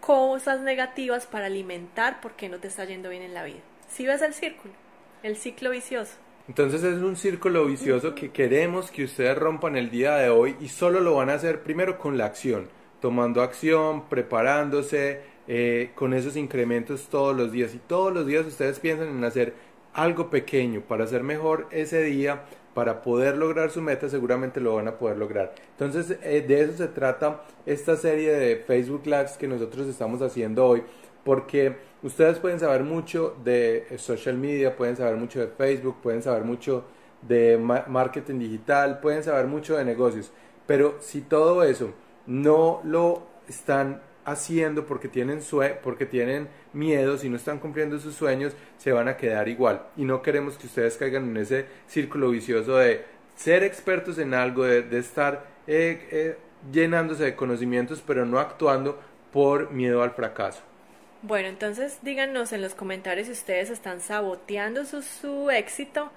cosas 0.00 0.60
negativas 0.60 1.26
para 1.26 1.46
alimentar 1.46 2.20
porque 2.20 2.48
no 2.48 2.58
te 2.58 2.68
está 2.68 2.84
yendo 2.84 3.10
bien 3.10 3.22
en 3.22 3.34
la 3.34 3.44
vida. 3.44 3.60
Si 3.88 4.06
ves 4.06 4.22
el 4.22 4.34
círculo 4.34 4.72
el 5.22 5.36
ciclo 5.36 5.70
vicioso. 5.70 6.14
Entonces 6.48 6.82
es 6.82 7.00
un 7.02 7.16
círculo 7.16 7.66
vicioso 7.66 8.14
que 8.14 8.30
queremos 8.30 8.90
que 8.90 9.04
ustedes 9.04 9.36
rompan 9.36 9.76
el 9.76 9.90
día 9.90 10.16
de 10.16 10.30
hoy 10.30 10.56
y 10.60 10.68
solo 10.68 11.00
lo 11.00 11.14
van 11.14 11.30
a 11.30 11.34
hacer 11.34 11.62
primero 11.62 11.98
con 11.98 12.18
la 12.18 12.26
acción, 12.26 12.68
tomando 13.00 13.42
acción, 13.42 14.08
preparándose, 14.08 15.20
eh, 15.46 15.90
con 15.94 16.12
esos 16.14 16.36
incrementos 16.36 17.08
todos 17.08 17.36
los 17.36 17.52
días. 17.52 17.74
Y 17.74 17.78
todos 17.78 18.12
los 18.12 18.26
días 18.26 18.46
ustedes 18.46 18.80
piensan 18.80 19.08
en 19.08 19.24
hacer 19.24 19.54
algo 19.92 20.30
pequeño 20.30 20.80
para 20.80 21.04
hacer 21.04 21.22
mejor 21.22 21.68
ese 21.70 22.02
día, 22.02 22.42
para 22.74 23.02
poder 23.02 23.36
lograr 23.36 23.70
su 23.70 23.80
meta, 23.82 24.08
seguramente 24.08 24.60
lo 24.60 24.76
van 24.76 24.88
a 24.88 24.98
poder 24.98 25.16
lograr. 25.16 25.54
Entonces 25.72 26.18
eh, 26.22 26.44
de 26.46 26.62
eso 26.62 26.76
se 26.76 26.88
trata 26.88 27.42
esta 27.66 27.96
serie 27.96 28.32
de 28.32 28.56
Facebook 28.56 29.02
Lives 29.04 29.36
que 29.36 29.48
nosotros 29.48 29.86
estamos 29.88 30.22
haciendo 30.22 30.66
hoy 30.66 30.82
porque 31.24 31.76
ustedes 32.02 32.38
pueden 32.38 32.58
saber 32.58 32.82
mucho 32.82 33.36
de 33.44 33.86
social 33.98 34.36
media, 34.36 34.76
pueden 34.76 34.96
saber 34.96 35.16
mucho 35.16 35.40
de 35.40 35.48
Facebook, 35.48 35.96
pueden 36.02 36.22
saber 36.22 36.44
mucho 36.44 36.84
de 37.22 37.58
marketing 37.58 38.38
digital, 38.38 39.00
pueden 39.00 39.22
saber 39.22 39.46
mucho 39.46 39.76
de 39.76 39.84
negocios, 39.84 40.32
pero 40.66 40.96
si 41.00 41.20
todo 41.20 41.62
eso 41.62 41.92
no 42.26 42.80
lo 42.84 43.22
están 43.48 44.00
haciendo 44.24 44.86
porque 44.86 45.08
tienen 45.08 45.40
porque 45.82 46.06
tienen 46.06 46.48
miedo, 46.72 47.18
si 47.18 47.28
no 47.28 47.36
están 47.36 47.58
cumpliendo 47.58 47.98
sus 47.98 48.14
sueños, 48.14 48.52
se 48.78 48.92
van 48.92 49.08
a 49.08 49.16
quedar 49.16 49.48
igual. 49.48 49.82
Y 49.96 50.04
no 50.04 50.22
queremos 50.22 50.56
que 50.56 50.66
ustedes 50.66 50.96
caigan 50.96 51.30
en 51.30 51.36
ese 51.36 51.66
círculo 51.86 52.30
vicioso 52.30 52.76
de 52.76 53.04
ser 53.36 53.62
expertos 53.64 54.18
en 54.18 54.34
algo, 54.34 54.64
de, 54.64 54.98
estar 54.98 55.46
eh, 55.66 56.08
eh, 56.10 56.38
llenándose 56.72 57.24
de 57.24 57.36
conocimientos, 57.36 58.02
pero 58.06 58.26
no 58.26 58.38
actuando 58.38 59.00
por 59.32 59.70
miedo 59.70 60.02
al 60.02 60.10
fracaso. 60.10 60.60
Bueno, 61.22 61.48
entonces 61.48 61.98
díganos 62.02 62.52
en 62.52 62.62
los 62.62 62.74
comentarios 62.74 63.26
si 63.26 63.32
ustedes 63.32 63.70
están 63.70 64.00
saboteando 64.00 64.84
su, 64.86 65.02
su 65.02 65.50
éxito, 65.50 66.10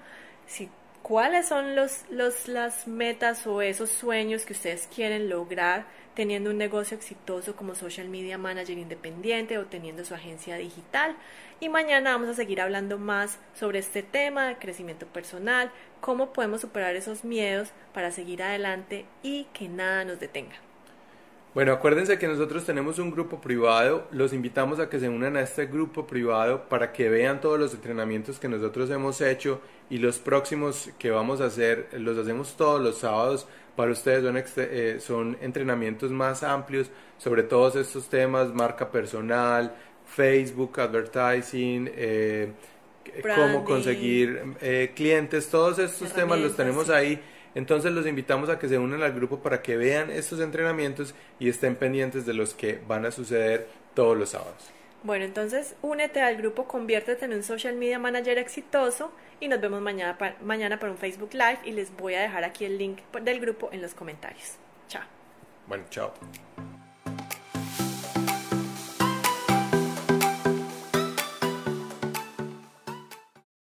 si 0.46 0.70
cuáles 1.04 1.46
son 1.46 1.76
los, 1.76 2.04
los, 2.08 2.48
las 2.48 2.88
metas 2.88 3.46
o 3.46 3.60
esos 3.60 3.90
sueños 3.90 4.46
que 4.46 4.54
ustedes 4.54 4.88
quieren 4.92 5.28
lograr 5.28 5.84
teniendo 6.14 6.48
un 6.48 6.56
negocio 6.56 6.96
exitoso 6.96 7.54
como 7.54 7.74
social 7.74 8.08
media 8.08 8.38
manager 8.38 8.78
independiente 8.78 9.58
o 9.58 9.66
teniendo 9.66 10.02
su 10.06 10.14
agencia 10.14 10.56
digital. 10.56 11.14
Y 11.60 11.68
mañana 11.68 12.12
vamos 12.12 12.30
a 12.30 12.34
seguir 12.34 12.58
hablando 12.62 12.96
más 12.96 13.38
sobre 13.54 13.80
este 13.80 14.02
tema 14.02 14.46
de 14.46 14.56
crecimiento 14.56 15.04
personal, 15.06 15.70
cómo 16.00 16.32
podemos 16.32 16.62
superar 16.62 16.96
esos 16.96 17.22
miedos 17.22 17.68
para 17.92 18.10
seguir 18.10 18.42
adelante 18.42 19.04
y 19.22 19.44
que 19.52 19.68
nada 19.68 20.06
nos 20.06 20.18
detenga. 20.18 20.56
Bueno, 21.52 21.72
acuérdense 21.72 22.18
que 22.18 22.26
nosotros 22.26 22.64
tenemos 22.64 22.98
un 22.98 23.10
grupo 23.10 23.40
privado, 23.40 24.08
los 24.10 24.32
invitamos 24.32 24.80
a 24.80 24.88
que 24.88 24.98
se 24.98 25.08
unan 25.08 25.36
a 25.36 25.42
este 25.42 25.66
grupo 25.66 26.06
privado 26.06 26.68
para 26.68 26.92
que 26.92 27.08
vean 27.10 27.40
todos 27.40 27.60
los 27.60 27.74
entrenamientos 27.74 28.40
que 28.40 28.48
nosotros 28.48 28.90
hemos 28.90 29.20
hecho 29.20 29.60
y 29.90 29.98
los 29.98 30.18
próximos 30.18 30.90
que 30.98 31.10
vamos 31.10 31.40
a 31.40 31.46
hacer, 31.46 31.88
los 31.92 32.16
hacemos 32.18 32.56
todos 32.56 32.80
los 32.80 32.98
sábados, 32.98 33.46
para 33.76 33.90
ustedes 33.90 34.22
son, 34.22 34.42
eh, 34.56 34.96
son 35.00 35.36
entrenamientos 35.40 36.10
más 36.10 36.42
amplios 36.42 36.90
sobre 37.18 37.42
todos 37.42 37.76
estos 37.76 38.08
temas, 38.08 38.54
marca 38.54 38.90
personal, 38.90 39.74
Facebook, 40.06 40.80
advertising, 40.80 41.90
eh, 41.94 42.52
cómo 43.34 43.64
conseguir 43.64 44.54
eh, 44.60 44.92
clientes, 44.94 45.48
todos 45.48 45.78
estos 45.78 46.12
temas 46.12 46.38
los 46.38 46.56
tenemos 46.56 46.88
ahí. 46.90 47.20
Entonces 47.54 47.92
los 47.92 48.06
invitamos 48.06 48.48
a 48.48 48.58
que 48.58 48.68
se 48.68 48.78
unan 48.78 49.02
al 49.02 49.12
grupo 49.12 49.38
para 49.38 49.62
que 49.62 49.76
vean 49.76 50.10
estos 50.10 50.40
entrenamientos 50.40 51.14
y 51.38 51.48
estén 51.48 51.76
pendientes 51.76 52.26
de 52.26 52.34
los 52.34 52.52
que 52.52 52.80
van 52.88 53.06
a 53.06 53.12
suceder 53.12 53.68
todos 53.94 54.16
los 54.16 54.30
sábados. 54.30 54.72
Bueno, 55.04 55.26
entonces 55.26 55.76
únete 55.82 56.22
al 56.22 56.36
grupo, 56.36 56.64
conviértete 56.64 57.26
en 57.26 57.34
un 57.34 57.42
social 57.42 57.76
media 57.76 57.98
manager 57.98 58.38
exitoso 58.38 59.12
y 59.38 59.48
nos 59.48 59.60
vemos 59.60 59.82
mañana 59.82 60.16
para, 60.16 60.36
mañana 60.40 60.78
para 60.78 60.92
un 60.92 60.98
Facebook 60.98 61.34
Live 61.34 61.58
y 61.64 61.72
les 61.72 61.94
voy 61.94 62.14
a 62.14 62.22
dejar 62.22 62.42
aquí 62.42 62.64
el 62.64 62.78
link 62.78 63.00
del 63.22 63.38
grupo 63.38 63.68
en 63.70 63.82
los 63.82 63.92
comentarios. 63.92 64.56
Chao. 64.88 65.02
Bueno, 65.66 65.84
chao. 65.90 66.14